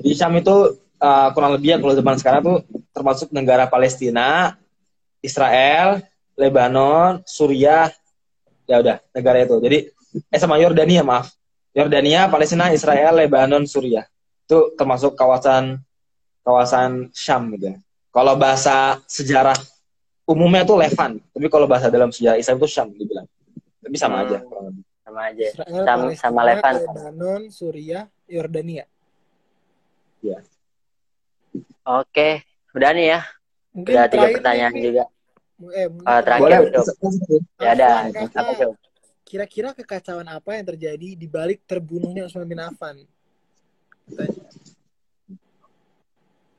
[0.00, 0.56] Jadi Syam itu
[0.98, 2.58] uh, kurang lebih ya kalau zaman sekarang tuh
[2.90, 4.58] termasuk negara Palestina,
[5.20, 6.02] Israel,
[6.34, 7.92] Lebanon, Suriah,
[8.64, 9.56] ya udah negara itu.
[9.60, 9.78] Jadi
[10.26, 11.30] eh sama Yordania maaf,
[11.70, 14.06] Yordania, Palestina, Israel, Lebanon, Suriah
[14.44, 15.78] itu termasuk kawasan
[16.42, 17.70] kawasan Syam gitu.
[17.70, 17.76] ya.
[18.10, 19.54] Kalau bahasa sejarah
[20.26, 23.26] umumnya tuh Levan, tapi kalau bahasa dalam sejarah Islam itu Syam dibilang.
[23.78, 24.24] Tapi sama Hmm.
[24.26, 24.38] aja.
[25.06, 25.44] Sama aja.
[25.46, 26.74] Israel, Sama- Palestina, sama Levan.
[26.82, 28.84] Lebanon, Suriah, Yordania.
[31.80, 32.44] Oke,
[32.74, 33.20] udah nih ya.
[33.70, 35.04] Mungkin Udah tiga pertanyaan nih, juga.
[35.60, 36.58] Eh, uh, terakhir Boleh,
[37.60, 37.90] Ya ada.
[39.30, 43.06] Kira-kira kekacauan apa yang terjadi di balik terbunuhnya Utsman bin Affan?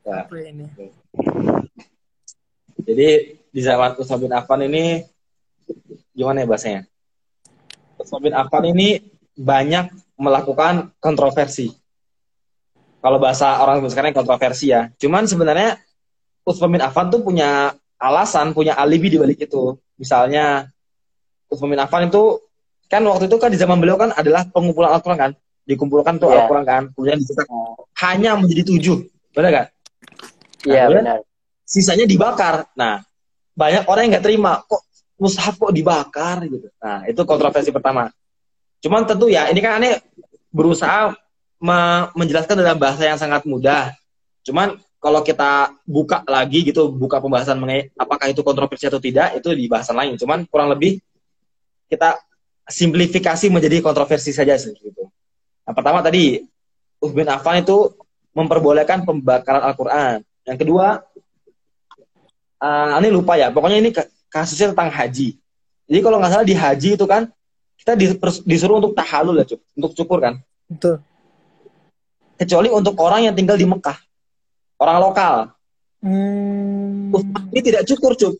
[0.02, 0.24] Ya.
[0.24, 0.66] Apa ini?
[2.80, 3.08] Jadi
[3.52, 5.04] di zaman Utsman bin Affan ini
[6.16, 6.82] gimana ya bahasanya?
[8.00, 9.04] Utsman bin Affan ini
[9.36, 11.76] banyak melakukan kontroversi.
[13.02, 14.88] Kalau bahasa orang sekarang kontroversi ya.
[14.96, 15.76] Cuman sebenarnya
[16.42, 19.78] Utsman bin Affan tuh punya alasan, punya alibi di balik itu.
[19.94, 20.66] Misalnya
[21.46, 22.42] Utsman bin Affan itu
[22.90, 25.32] kan waktu itu kan di zaman beliau kan adalah pengumpulan Al-Quran kan.
[25.62, 26.44] Dikumpulkan tuh yeah.
[26.44, 26.82] Al-Quran kan.
[26.92, 27.46] Kemudian dicetak
[28.02, 29.06] hanya menjadi tujuh.
[29.32, 29.66] Benar kan?
[30.66, 31.18] Iya yeah, benar.
[31.62, 32.66] Sisanya dibakar.
[32.74, 33.00] Nah,
[33.54, 34.60] banyak orang yang nggak terima.
[34.66, 34.82] Kok
[35.22, 36.68] mushaf kok dibakar gitu.
[36.82, 38.10] Nah, itu kontroversi pertama.
[38.82, 40.02] Cuman tentu ya, ini kan aneh
[40.50, 41.14] berusaha
[41.62, 43.94] me menjelaskan dalam bahasa yang sangat mudah.
[44.42, 49.50] Cuman kalau kita buka lagi gitu, buka pembahasan mengenai apakah itu kontroversi atau tidak, itu
[49.50, 50.14] di bahasan lain.
[50.14, 51.02] Cuman kurang lebih
[51.90, 52.22] kita
[52.70, 55.10] simplifikasi menjadi kontroversi saja sih gitu.
[55.66, 56.46] Yang pertama tadi
[57.02, 57.98] Uthman Affan itu
[58.30, 60.22] memperbolehkan pembakaran Al-Qur'an.
[60.46, 61.02] Yang kedua
[62.62, 63.90] uh, ini lupa ya, pokoknya ini
[64.30, 65.34] kasusnya tentang haji.
[65.90, 67.26] Jadi kalau nggak salah di haji itu kan
[67.74, 67.98] kita
[68.46, 69.44] disuruh untuk tahalul ya,
[69.74, 70.38] untuk cukur kan.
[70.70, 71.02] Betul.
[72.38, 73.98] Kecuali untuk orang yang tinggal di Mekah,
[74.82, 75.34] orang lokal.
[76.02, 77.14] Hmm.
[77.54, 78.34] Ini tidak cukur, cuk.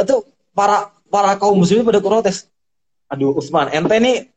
[0.00, 0.16] Itu
[0.56, 2.48] para para kaum muslimin pada protes.
[3.12, 4.28] Aduh, Usman, ente ini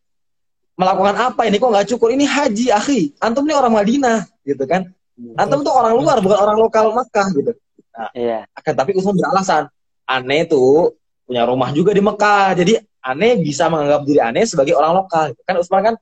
[0.75, 2.11] melakukan apa ini kok nggak cukur?
[2.11, 3.01] Ini haji, akhi.
[3.19, 4.91] Antum ini orang Madinah, gitu kan?
[5.37, 7.51] Antum tuh orang luar, bukan orang lokal Mekah, gitu.
[7.91, 8.39] Nah, iya.
[8.55, 9.67] Akan tapi Usman beralasan,
[10.07, 10.95] aneh tuh
[11.27, 12.55] punya rumah juga di Mekah.
[12.57, 15.35] Jadi aneh bisa menganggap diri aneh sebagai orang lokal.
[15.43, 15.95] Kan Usman kan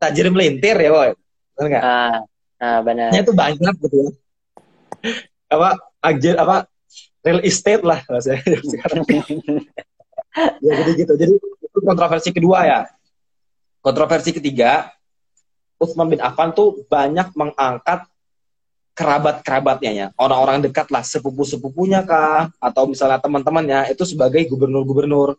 [0.00, 1.10] tajir melintir ya, boy.
[1.54, 1.82] Benar nggak?
[1.84, 2.18] Ah,
[2.64, 3.12] ah benar.
[3.12, 4.10] itu banyak gitu ya.
[5.52, 6.56] apa ajar apa
[7.20, 8.40] real estate lah saya
[10.64, 11.12] ya jadi gitu.
[11.14, 12.80] Jadi itu kontroversi kedua ya.
[13.84, 14.88] Kontroversi ketiga,
[15.76, 18.08] Utsman bin Affan tuh banyak mengangkat
[18.94, 25.34] kerabat-kerabatnya ya, orang-orang dekat lah, sepupu-sepupunya kah, atau misalnya teman-temannya itu sebagai gubernur-gubernur,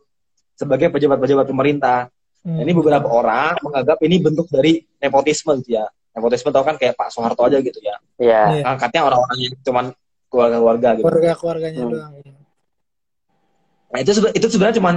[0.60, 2.12] sebagai pejabat-pejabat pemerintah.
[2.44, 2.62] Hmm.
[2.62, 5.88] Ini beberapa orang menganggap ini bentuk dari nepotisme gitu ya.
[6.16, 8.00] Nepotisme tau kan kayak Pak Soeharto aja gitu ya.
[8.18, 8.64] Iya.
[8.64, 8.72] Yeah.
[8.72, 9.86] Angkatnya orang-orang yang cuman
[10.32, 11.04] keluarga-keluarga gitu.
[11.04, 11.92] Keluarga-keluarganya hmm.
[11.92, 12.14] doang.
[12.24, 12.34] Iya.
[13.92, 14.96] Nah itu itu sebenarnya cuman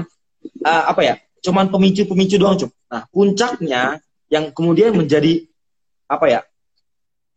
[0.63, 1.15] uh, apa ya?
[1.43, 2.71] Cuman pemicu-pemicu doang, cuy.
[2.91, 3.83] Nah puncaknya
[4.31, 5.43] yang kemudian menjadi
[6.07, 6.41] apa ya?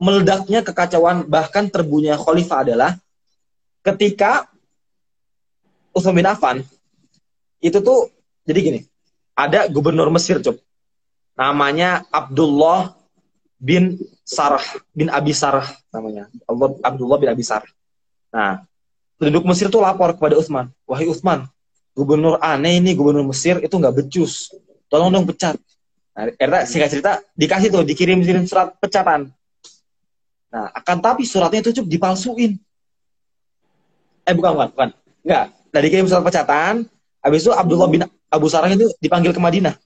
[0.02, 2.98] meledaknya kekacauan bahkan terbunya khalifah adalah
[3.86, 4.50] ketika
[5.94, 6.58] Utsman bin Affan
[7.62, 8.10] itu tuh
[8.42, 8.80] jadi gini,
[9.38, 10.58] ada gubernur Mesir, Cuk.
[11.38, 12.98] Namanya Abdullah
[13.62, 16.26] bin Sarah bin Abi Sarah namanya.
[16.50, 17.70] Allah Abdullah bin Abi Sarah.
[18.34, 18.66] Nah,
[19.22, 21.46] penduduk Mesir tuh lapor kepada Utsman, "Wahai Utsman,
[21.94, 24.50] gubernur aneh ini gubernur Mesir itu nggak becus.
[24.90, 25.62] Tolong dong pecat."
[26.18, 29.30] Nah, akhirnya singkat cerita dikasih tuh dikirim-kirim surat pecatan
[30.52, 32.60] Nah, akan tapi suratnya itu cukup dipalsuin.
[34.28, 34.90] Eh, bukan, bukan, bukan.
[35.24, 35.46] Enggak.
[35.72, 36.84] Nah, dikirim surat pecatan,
[37.24, 39.80] habis itu Abdullah bin Abu Sarah itu dipanggil ke Madinah.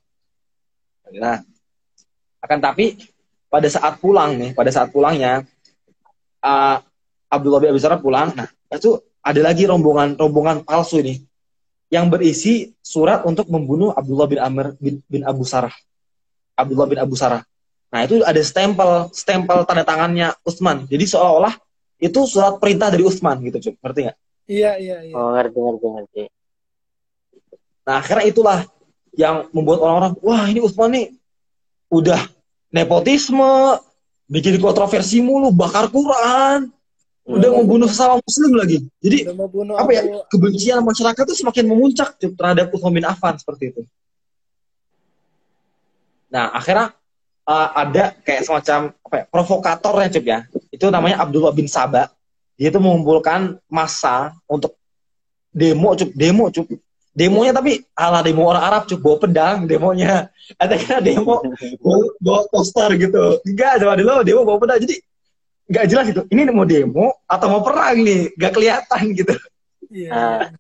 [1.21, 1.45] Nah,
[2.41, 2.97] akan tapi
[3.47, 5.45] pada saat pulang nih, pada saat pulangnya,
[6.43, 6.77] uh,
[7.31, 11.25] Abdullah bin Abu Sarah pulang, nah, itu ada lagi rombongan rombongan palsu ini
[11.89, 15.73] yang berisi surat untuk membunuh Abdullah bin Amr bin, bin Abu Sarah.
[16.55, 17.43] Abdullah bin Abu Sarah.
[17.93, 20.83] Nah, itu ada stempel, stempel tanda tangannya Utsman.
[20.89, 21.53] Jadi seolah-olah
[22.01, 23.75] itu surat perintah dari Utsman gitu, Cuk.
[23.79, 24.17] Ngerti nggak?
[24.45, 25.13] Iya, iya, iya.
[25.15, 26.21] Oh, ngerti, ngerti, ngerti.
[27.85, 28.59] Nah, akhirnya itulah
[29.15, 31.05] yang membuat orang-orang, wah ini Utsman nih
[31.87, 32.19] udah
[32.75, 33.79] nepotisme,
[34.27, 36.67] bikin kontroversi mulu, bakar Quran,
[37.25, 37.57] udah hmm.
[37.63, 38.77] membunuh sesama muslim lagi.
[38.99, 39.31] Jadi
[39.73, 43.81] apa ya kebencian masyarakat itu semakin memuncak terhadap Utsman bin Affan seperti itu.
[46.29, 46.93] Nah akhirnya
[47.49, 50.39] uh, ada kayak semacam apa ya, provokator ya Cip ya.
[50.69, 52.11] Itu namanya Abdullah bin Sabah.
[52.55, 54.77] Dia itu mengumpulkan massa untuk
[55.49, 56.67] demo Cip, demo Cip.
[57.15, 60.27] Demonya tapi ala demo orang Arab Cip, bawa pedang demonya.
[60.59, 61.39] Ada kan demo
[61.79, 63.39] bawa, bawa poster gitu.
[63.47, 64.83] Enggak, coba dulu demo bawa pedang.
[64.83, 64.99] Jadi
[65.71, 66.21] nggak jelas gitu.
[66.27, 68.35] Ini mau demo atau mau perang nih?
[68.35, 69.35] Nggak kelihatan gitu.
[69.89, 70.11] Iya.
[70.25, 70.51] Yeah.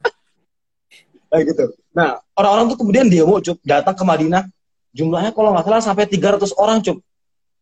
[1.27, 1.65] nah, gitu.
[1.91, 4.47] Nah, orang-orang tuh kemudian demo Cip, datang ke Madinah
[4.95, 7.03] jumlahnya kalau nggak salah sampai 300 orang cuk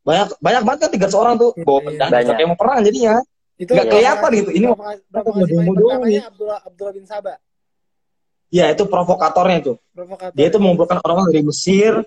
[0.06, 3.18] banyak banyak banget kan 300 orang tuh bawa pedang kayak mau perang jadinya
[3.58, 4.78] itu nggak kelihatan gitu ini mau
[5.50, 7.36] demo nih Abdullah Abdullah bin Sabah
[8.54, 10.38] ya itu provokatornya tuh Provokator.
[10.38, 12.06] dia itu mengumpulkan orang-orang dari Mesir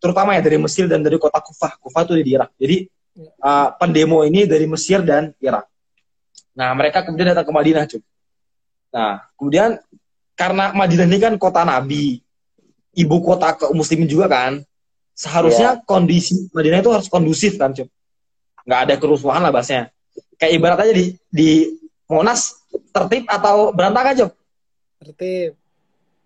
[0.00, 3.30] terutama ya dari Mesir dan dari kota Kufah Kufah itu di Irak jadi ya.
[3.44, 5.68] uh, pendemo ini dari Mesir dan Irak
[6.56, 8.00] nah mereka kemudian datang ke Madinah cuy
[8.94, 9.82] Nah, kemudian
[10.38, 12.22] karena Madinah ini kan kota Nabi,
[12.94, 14.62] ibu kota ke muslimin juga kan,
[15.18, 15.82] seharusnya yeah.
[15.82, 17.90] kondisi Madinah itu harus kondusif kan, cuy.
[18.62, 19.90] Nggak ada kerusuhan lah bahasnya.
[20.38, 21.74] Kayak ibarat aja di, di
[22.06, 22.54] Monas
[22.94, 24.30] tertib atau berantakan, cuy.
[25.02, 25.50] Tertib.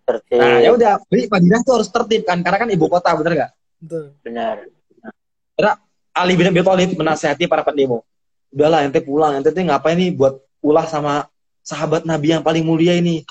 [0.09, 0.41] Tertib.
[0.41, 3.51] Nah, ya udah, jadi Madinah itu harus tertib kan, karena kan ibu kota, bener nggak?
[3.77, 4.05] Betul.
[4.25, 4.55] Benar.
[5.61, 5.75] Nah,
[6.17, 8.01] Ali bin Abi Thalib menasihati para pendemo.
[8.49, 11.29] Udahlah, ente pulang, ente tuh ngapain nih buat ulah sama
[11.61, 13.21] sahabat Nabi yang paling mulia ini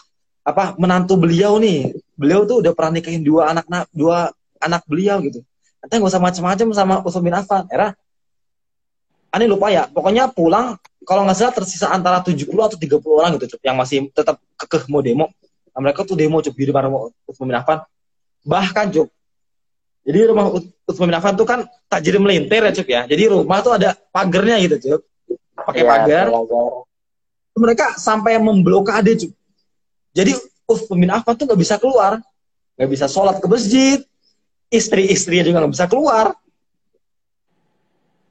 [0.47, 5.45] apa menantu beliau nih beliau tuh udah pernah nikahin dua anak dua anak beliau gitu
[5.83, 7.93] nanti nggak usah macam-macam sama Utsman bin Affan era
[9.29, 13.61] aneh lupa ya pokoknya pulang kalau nggak salah tersisa antara 70 atau 30 orang gitu
[13.61, 15.29] yang masih tetap kekeh mau demo
[15.79, 17.79] nah, mereka tuh demo cup di depan rumah Utsman bin Affan.
[18.43, 19.09] Bahkan cup
[20.09, 20.49] jadi rumah
[20.89, 23.03] Utsman bin Affan tuh kan tak jadi melintir ya cup ya.
[23.05, 25.01] Jadi rumah tuh ada pagernya gitu cup
[25.68, 26.26] pakai ya, pagar.
[27.59, 29.31] mereka sampai memblokade cuy.
[30.16, 30.33] Jadi
[30.64, 32.22] Uthman bin Affan tuh nggak bisa keluar,
[32.81, 34.01] nggak bisa sholat ke masjid,
[34.72, 36.33] istri-istrinya juga nggak bisa keluar.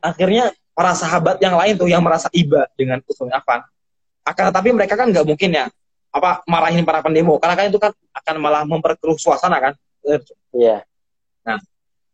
[0.02, 3.62] Akhirnya para sahabat yang lain tuh yang merasa iba dengan Uthman bin Affan.
[4.26, 5.70] Akan tetapi mereka kan nggak mungkin ya
[6.12, 7.38] apa marahin para pendemo.
[7.38, 9.74] Karena kan itu kan akan malah memperkeruh suasana kan.
[10.04, 10.22] Iya.
[10.54, 10.80] Yeah.
[11.44, 11.60] Nah,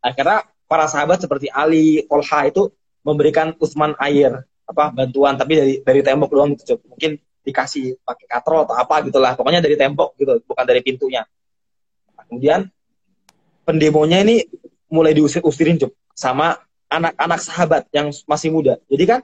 [0.02, 2.70] akhirnya para sahabat seperti Ali, Tolha itu
[3.04, 5.34] memberikan Utsman air apa bantuan.
[5.38, 9.32] Tapi dari dari tembok doang gitu mungkin dikasih pakai katrol atau apa gitulah.
[9.36, 11.22] Pokoknya dari tembok gitu bukan dari pintunya.
[12.14, 12.60] Nah, kemudian
[13.64, 14.44] pendemonya ini
[14.92, 18.78] mulai diusir-usirin cup sama anak-anak sahabat yang masih muda.
[18.86, 19.20] Jadi kan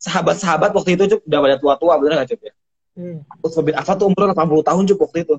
[0.00, 2.52] sahabat-sahabat waktu itu cup udah pada tua-tua bener nggak cup ya
[2.98, 3.18] hmm.
[3.44, 5.34] terus bin Affan tuh umur 80 tahun cup waktu itu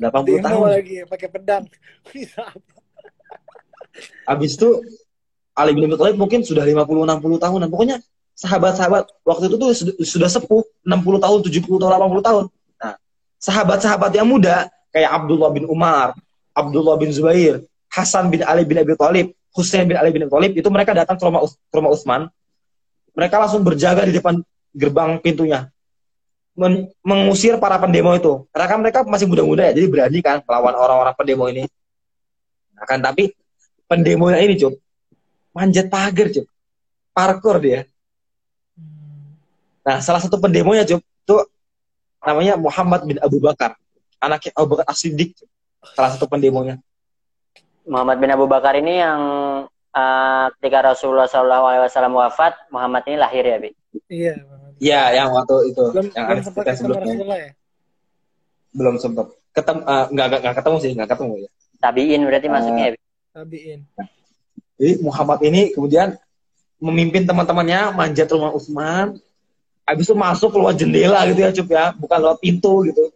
[0.00, 1.64] 80 Demo tahun lagi pakai pedang
[4.26, 4.80] Abis itu
[5.52, 7.68] Ali bin Abi Thalib mungkin sudah 50 60 tahunan.
[7.68, 8.00] Pokoknya
[8.32, 9.70] sahabat-sahabat waktu itu tuh
[10.00, 12.44] sudah sepuh 60 tahun, 70 tahun, 80 tahun.
[12.80, 12.94] Nah,
[13.36, 16.16] sahabat-sahabat yang muda kayak Abdullah bin Umar,
[16.56, 17.60] Abdullah bin Zubair,
[17.92, 21.20] Hasan bin Ali bin Abi Thalib, Husain bin Ali bin Abi Thalib itu mereka datang
[21.20, 22.22] ke rumah, ke rumah Utsman.
[23.12, 24.40] Mereka langsung berjaga di depan
[24.72, 25.68] gerbang pintunya.
[26.52, 28.44] Men mengusir para pendemo itu.
[28.52, 31.64] Karena kan mereka masih muda-muda ya, jadi berani kan melawan orang-orang pendemo ini.
[32.76, 33.32] Nah, kan tapi
[33.88, 34.76] pendemonya ini, Cuk,
[35.56, 36.46] manjat pagar, Cuk.
[37.12, 37.84] Parkur dia
[39.82, 41.36] Nah, salah satu pendemonya, Cuk, itu
[42.22, 43.74] namanya Muhammad bin Abu Bakar.
[44.22, 45.34] Anaknya Abu Bakar As-Siddiq.
[45.98, 46.78] Salah satu pendemonya.
[47.82, 49.20] Muhammad bin Abu Bakar ini yang
[49.90, 53.70] uh, ketika Rasulullah SAW wafat, Muhammad ini lahir ya, Bi?
[54.06, 54.61] Iya.
[54.82, 55.84] Iya, yang waktu itu.
[55.94, 57.50] Belum, yang belum sempat ketemu Rasulullah ya?
[58.74, 59.26] Belum sempat.
[59.54, 61.50] Ketemu, uh, nggak, nggak, nggak ketemu sih, nggak ketemu ya.
[61.78, 63.00] Tabiin berarti uh, masuknya ya, Bi?
[63.30, 63.80] Tabiin.
[64.82, 66.18] Jadi Muhammad ini kemudian
[66.82, 69.22] memimpin teman-temannya manjat rumah Utsman,
[69.86, 73.10] habis itu masuk lewat jendela gitu ya cup ya bukan lewat pintu gitu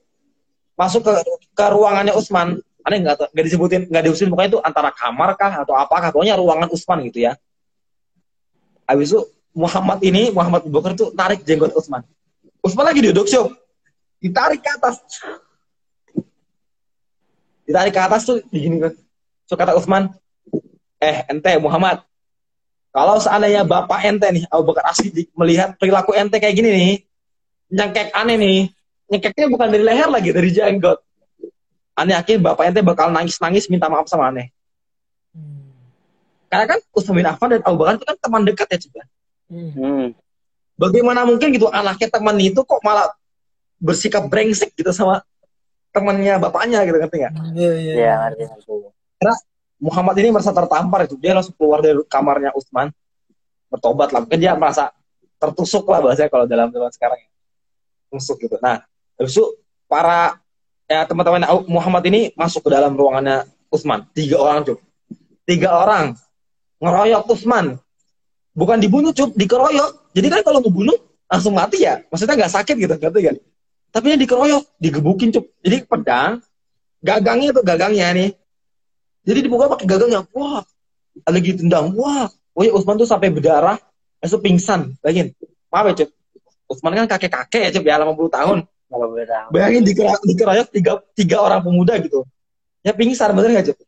[0.77, 1.13] masuk ke
[1.57, 5.75] ke ruangannya Usman aneh nggak nggak disebutin nggak diusin pokoknya itu antara kamar kah atau
[5.75, 7.33] apakah pokoknya ruangan Usman gitu ya
[8.87, 9.25] habis itu
[9.57, 12.05] Muhammad ini Muhammad Abu Bakar tuh tarik jenggot Usman
[12.61, 13.57] Usman lagi duduk cup
[14.21, 15.01] ditarik ke atas
[17.65, 18.93] ditarik ke atas tuh begini kan
[19.49, 20.13] so kata Usman
[21.01, 22.05] eh ente Muhammad
[22.97, 26.93] kalau seandainya bapak ente nih, Abu Bakar Asidik melihat perilaku ente kayak gini nih,
[27.69, 28.61] nyengkek aneh nih,
[29.13, 31.05] nyengkeknya bukan dari leher lagi, dari jenggot.
[31.93, 34.49] Aneh yakin bapak ente bakal nangis-nangis minta maaf sama aneh.
[35.37, 35.77] Hmm.
[36.49, 39.03] Karena kan Utsman bin Affan dan Abu Bakar itu kan teman dekat ya juga.
[39.47, 40.13] Hmm.
[40.77, 43.09] Bagaimana mungkin gitu anaknya teman itu kok malah
[43.81, 45.25] bersikap brengsek gitu sama
[45.95, 47.33] temannya bapaknya gitu ngerti nggak?
[47.57, 47.93] Iya iya.
[47.97, 48.15] Iya.
[48.37, 48.73] Ngerti
[49.17, 49.35] Karena
[49.81, 51.17] Muhammad ini merasa tertampar itu.
[51.17, 52.93] Dia langsung keluar dari kamarnya Utsman
[53.73, 54.21] bertobat lah.
[54.25, 54.93] Mungkin dia merasa
[55.41, 57.21] tertusuk lah bahasanya kalau dalam zaman sekarang.
[57.21, 57.31] Ya
[58.11, 58.57] tusuk gitu.
[58.63, 58.83] Nah
[59.17, 59.45] habis itu
[59.91, 60.39] para
[60.87, 64.79] ya teman-teman Muhammad ini masuk ke dalam ruangannya Utsman tiga orang cup
[65.47, 66.15] tiga orang.
[66.77, 67.81] Ngeroyok Utsman
[68.57, 70.97] bukan dibunuh cup dikeroyok jadi kan kalau ngebunuh
[71.29, 73.37] langsung mati ya maksudnya nggak sakit gitu ngerti kan
[73.93, 76.41] tapi ini dikeroyok digebukin cup jadi pedang
[77.05, 78.31] gagangnya tuh gagangnya nih
[79.27, 80.63] jadi dibuka pakai gagangnya, wah,
[81.27, 83.77] lagi tendang, wah, Woi, Usman tuh sampai berdarah,
[84.23, 85.35] itu pingsan, bayangin.
[85.69, 86.09] Maaf ya, Cep.
[86.71, 88.59] Usman kan kakek-kakek ya, Cep, ya, 80 tahun.
[89.51, 92.23] Bayangin dikeroyok, dikeroyok tiga, tiga orang pemuda gitu.
[92.87, 93.79] Ya pingsan, bener nggak, Cep?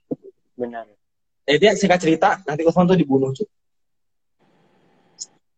[0.59, 0.85] Benar.
[1.49, 3.47] Eh, dia singkat cerita, nanti Usman tuh dibunuh, Cep.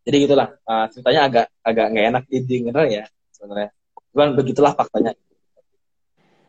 [0.01, 3.05] Jadi gitulah, uh, ceritanya agak agak nggak enak didengar ya,
[3.37, 3.71] sebenarnya.
[4.11, 5.13] Cuman begitulah faktanya.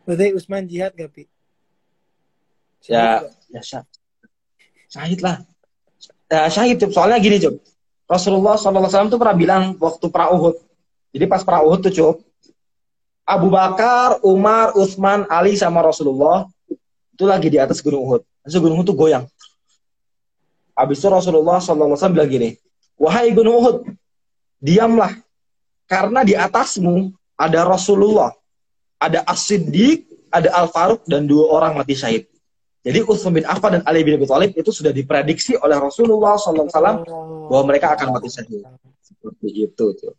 [0.07, 1.23] Berarti Usman jihad gak, Pi?
[2.89, 3.21] ya
[3.53, 3.89] ya syahid,
[4.89, 5.45] syahid lah
[6.25, 6.89] ya, syahid Cuk.
[6.89, 7.61] soalnya gini Cuk.
[8.09, 10.55] Rasulullah SAW tuh pernah bilang waktu perang Uhud
[11.13, 12.15] jadi pas perang Uhud tuh Cuk
[13.21, 16.49] Abu Bakar, Umar, Utsman, Ali sama Rasulullah
[17.13, 18.25] itu lagi di atas gunung Uhud.
[18.43, 19.23] Terus gunung Uhud tuh goyang.
[20.75, 22.57] Habis itu Rasulullah SAW bilang gini,
[23.01, 23.77] Wahai gunung Uhud,
[24.61, 25.17] diamlah.
[25.89, 28.29] Karena di atasmu ada Rasulullah,
[29.01, 32.29] ada As-Siddiq, ada Al-Faruq, dan dua orang mati syahid.
[32.81, 36.65] Jadi Utsman bin Affan dan Ali bin Abi Thalib itu sudah diprediksi oleh Rasulullah SAW
[37.45, 38.65] bahwa mereka akan mati syahid.
[39.05, 40.13] Seperti itu tuh.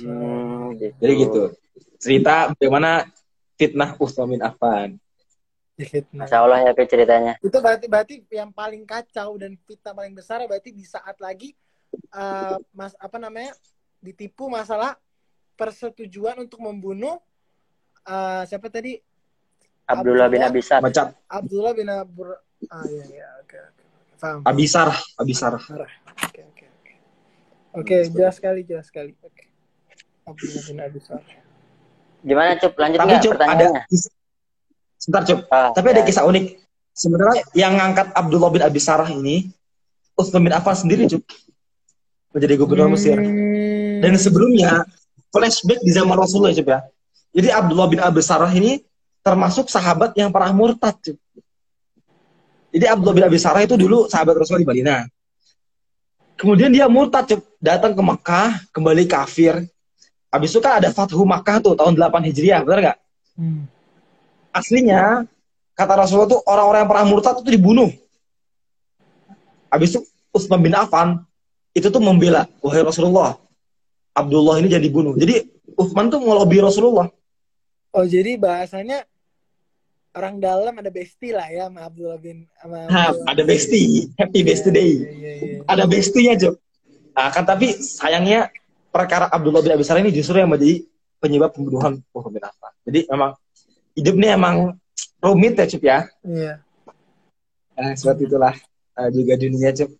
[0.00, 0.96] Hmm, gitu.
[0.96, 1.42] Jadi gitu.
[2.00, 3.04] Cerita bagaimana
[3.60, 4.96] fitnah Utsman bin Affan.
[6.12, 7.34] Masya Allah ya ceritanya.
[7.40, 11.56] Itu berarti berarti yang paling kacau dan fitnah paling besar berarti di saat lagi
[12.12, 13.56] uh, mas apa namanya
[14.04, 15.00] ditipu masalah
[15.56, 17.16] persetujuan untuk membunuh
[18.04, 19.00] uh, siapa tadi
[19.82, 20.78] Abdullah, bin Abisar.
[20.78, 21.10] Macam.
[21.26, 22.38] Abdullah bin Abur.
[22.70, 23.82] Ah iya iya oke oke.
[24.22, 24.40] Paham.
[24.46, 25.58] Abisar, Abisar.
[25.58, 26.92] Oke oke oke.
[27.72, 29.12] Oke, jelas sekali, jelas sekali.
[29.20, 29.50] Oke.
[30.22, 31.20] Abdullah bin Abisar.
[32.22, 32.78] Gimana Cup?
[32.78, 33.82] Lanjut Tapi, Cup, pertanyaannya?
[33.82, 34.21] Ada,
[35.02, 35.50] sebentar Cup.
[35.50, 35.92] Ah, Tapi ya.
[35.98, 36.44] ada kisah unik.
[36.94, 39.50] Sebenarnya yang ngangkat Abdullah bin Abisarah ini
[40.14, 41.26] Utsman bin Affan sendiri Cup.
[42.30, 42.94] Menjadi gubernur hmm.
[42.94, 43.18] Mesir.
[43.98, 44.86] Dan sebelumnya
[45.34, 46.80] flashback di zaman Rasulullah Cup ya.
[47.34, 48.78] Jadi Abdullah bin Abisarah ini
[49.26, 50.94] termasuk sahabat yang pernah murtad.
[51.02, 51.16] Cuy.
[52.72, 55.04] Jadi Abdullah bin Abi Sarah itu dulu sahabat Rasul di Madinah.
[56.40, 57.40] Kemudian dia murtad, cuy.
[57.62, 59.62] datang ke Mekah, kembali kafir.
[60.32, 62.98] Habis itu kan ada Fathu Makkah tuh tahun 8 Hijriah, benar nggak?
[63.36, 63.62] Hmm.
[64.52, 65.24] Aslinya
[65.72, 67.90] kata Rasulullah tuh orang-orang yang pernah murtad itu dibunuh.
[69.72, 70.00] Habis itu
[70.32, 71.24] Utsman bin Affan
[71.72, 73.40] itu tuh membela, wahai Rasulullah,
[74.12, 75.16] Abdullah ini jadi dibunuh.
[75.16, 75.40] Jadi
[75.72, 77.08] Utsman tuh ngelobi Rasulullah.
[77.96, 79.08] Oh jadi bahasanya
[80.12, 84.68] orang dalam ada besti lah ya sama Abdullah bin sama ha, ada besti happy besti
[84.68, 85.72] yeah, day yeah, yeah, yeah.
[85.72, 86.50] ada bestinya Jo
[87.16, 88.52] nah, kan tapi sayangnya
[88.92, 90.84] perkara Abdullah bin Abi ini justru yang menjadi
[91.16, 93.30] penyebab pembunuhan Muhammad bin Affan jadi memang
[93.98, 94.56] hidup ini emang
[95.22, 96.54] rumit ya Cup ya iya
[97.76, 98.54] nah, seperti itulah
[98.98, 99.90] uh, juga dunia Cup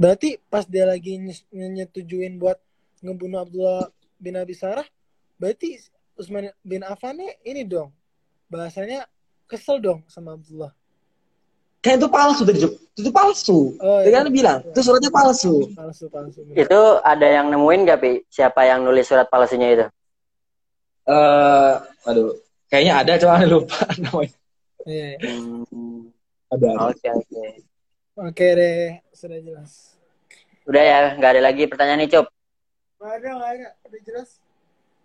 [0.00, 1.20] berarti pas dia lagi
[1.52, 2.56] nyetujuin buat
[3.04, 4.86] ngebunuh Abdullah bin Abi Sarah
[5.36, 5.80] berarti
[6.16, 7.92] Usman bin Affan ini dong
[8.50, 9.06] bahasanya
[9.50, 10.70] kesel dong sama Abdullah.
[11.80, 12.74] Kayak itu palsu tadi, Juk.
[12.92, 13.72] Itu palsu.
[13.80, 14.20] Oh, iya.
[14.20, 15.64] kan bilang, itu suratnya palsu.
[15.72, 16.44] Palsu, palsu.
[16.52, 18.12] Itu ada yang nemuin gak, Pi?
[18.28, 19.86] Siapa yang nulis surat palsunya itu?
[21.08, 22.36] Eh, uh, aduh.
[22.70, 24.36] Kayaknya ada, cuma lupa namanya.
[24.86, 25.32] Iya, iya.
[25.68, 26.14] Hmm.
[26.54, 26.68] Ada.
[26.86, 27.44] Oke, oke.
[28.20, 29.98] Oke deh, sudah jelas.
[30.70, 32.26] Udah ya, nggak ada lagi pertanyaan nih, Cop.
[33.02, 33.68] Nggak ada, nggak ada.
[33.90, 34.30] Udah jelas.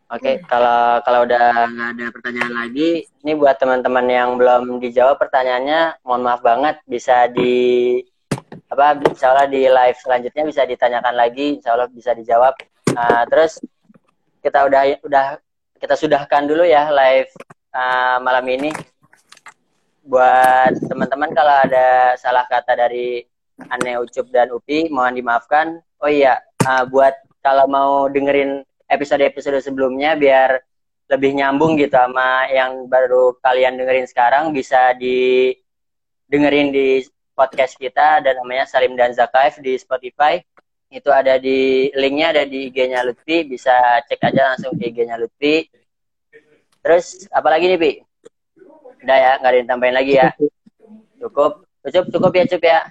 [0.06, 5.18] Oke, okay, kalau kalau udah nggak ada pertanyaan lagi, ini buat teman-teman yang belum dijawab
[5.18, 7.98] pertanyaannya, mohon maaf banget, bisa di
[8.70, 12.54] apa, insya Allah di live selanjutnya bisa ditanyakan lagi, insya Allah bisa dijawab.
[12.94, 13.58] Uh, terus
[14.46, 15.26] kita udah udah
[15.80, 17.32] kita sudahkan dulu ya live
[17.76, 18.72] uh, malam ini.
[20.06, 23.26] Buat teman-teman kalau ada salah kata dari
[23.72, 25.82] Ane Ucup dan Upi, mohon dimaafkan.
[25.98, 30.62] Oh iya, uh, buat kalau mau dengerin episode-episode sebelumnya biar
[31.06, 35.54] lebih nyambung gitu sama yang baru kalian dengerin sekarang bisa di
[36.26, 37.06] dengerin di
[37.38, 40.42] podcast kita dan namanya Salim dan Zakaif di Spotify
[40.96, 43.76] itu ada di linknya ada di IG-nya Lutfi bisa
[44.08, 45.68] cek aja langsung ke IG-nya Lutfi
[46.80, 47.92] terus apalagi nih Pi
[49.04, 50.32] udah ya nggak ada yang tambahin lagi ya
[51.20, 52.82] cukup cukup cukup ya cukup ya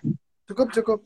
[0.47, 0.99] cukup cukup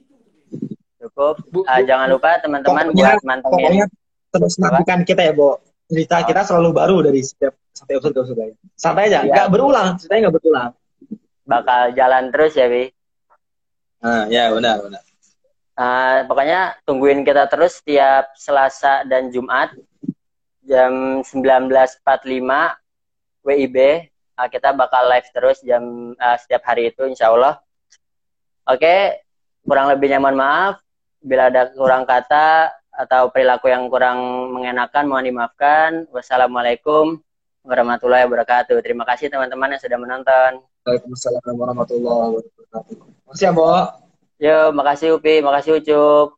[0.99, 1.35] cukup
[1.65, 3.87] uh, jangan lupa teman-teman buat mantengin
[4.33, 5.61] terus nantikan kita ya, Bo.
[5.89, 6.25] Cerita oh.
[6.29, 9.33] kita selalu baru dari setiap satu episode ke episode Santai aja, iya.
[9.33, 9.53] nggak ya.
[9.53, 10.71] berulang, ceritanya nggak berulang.
[11.49, 12.85] Bakal jalan terus ya, Bi.
[14.05, 15.03] Nah, ya benar, benar.
[15.79, 19.71] Uh, pokoknya tungguin kita terus setiap Selasa dan Jumat
[20.67, 22.03] jam 19.45
[23.47, 23.77] WIB.
[24.35, 27.63] Uh, kita bakal live terus jam uh, setiap hari itu insya Allah.
[28.67, 29.01] Oke, okay,
[29.63, 30.83] kurang lebihnya mohon maaf.
[31.23, 36.11] Bila ada kurang kata, atau perilaku yang kurang mengenakan mohon dimaafkan.
[36.11, 37.23] Wassalamualaikum
[37.63, 38.75] warahmatullahi wabarakatuh.
[38.83, 40.51] Terima kasih teman-teman yang sudah menonton.
[40.83, 42.95] Waalaikumsalam warahmatullahi wabarakatuh.
[43.31, 44.08] Makasih ya, Bo.
[44.45, 46.38] Yo, makasih Upi, makasih Ucup.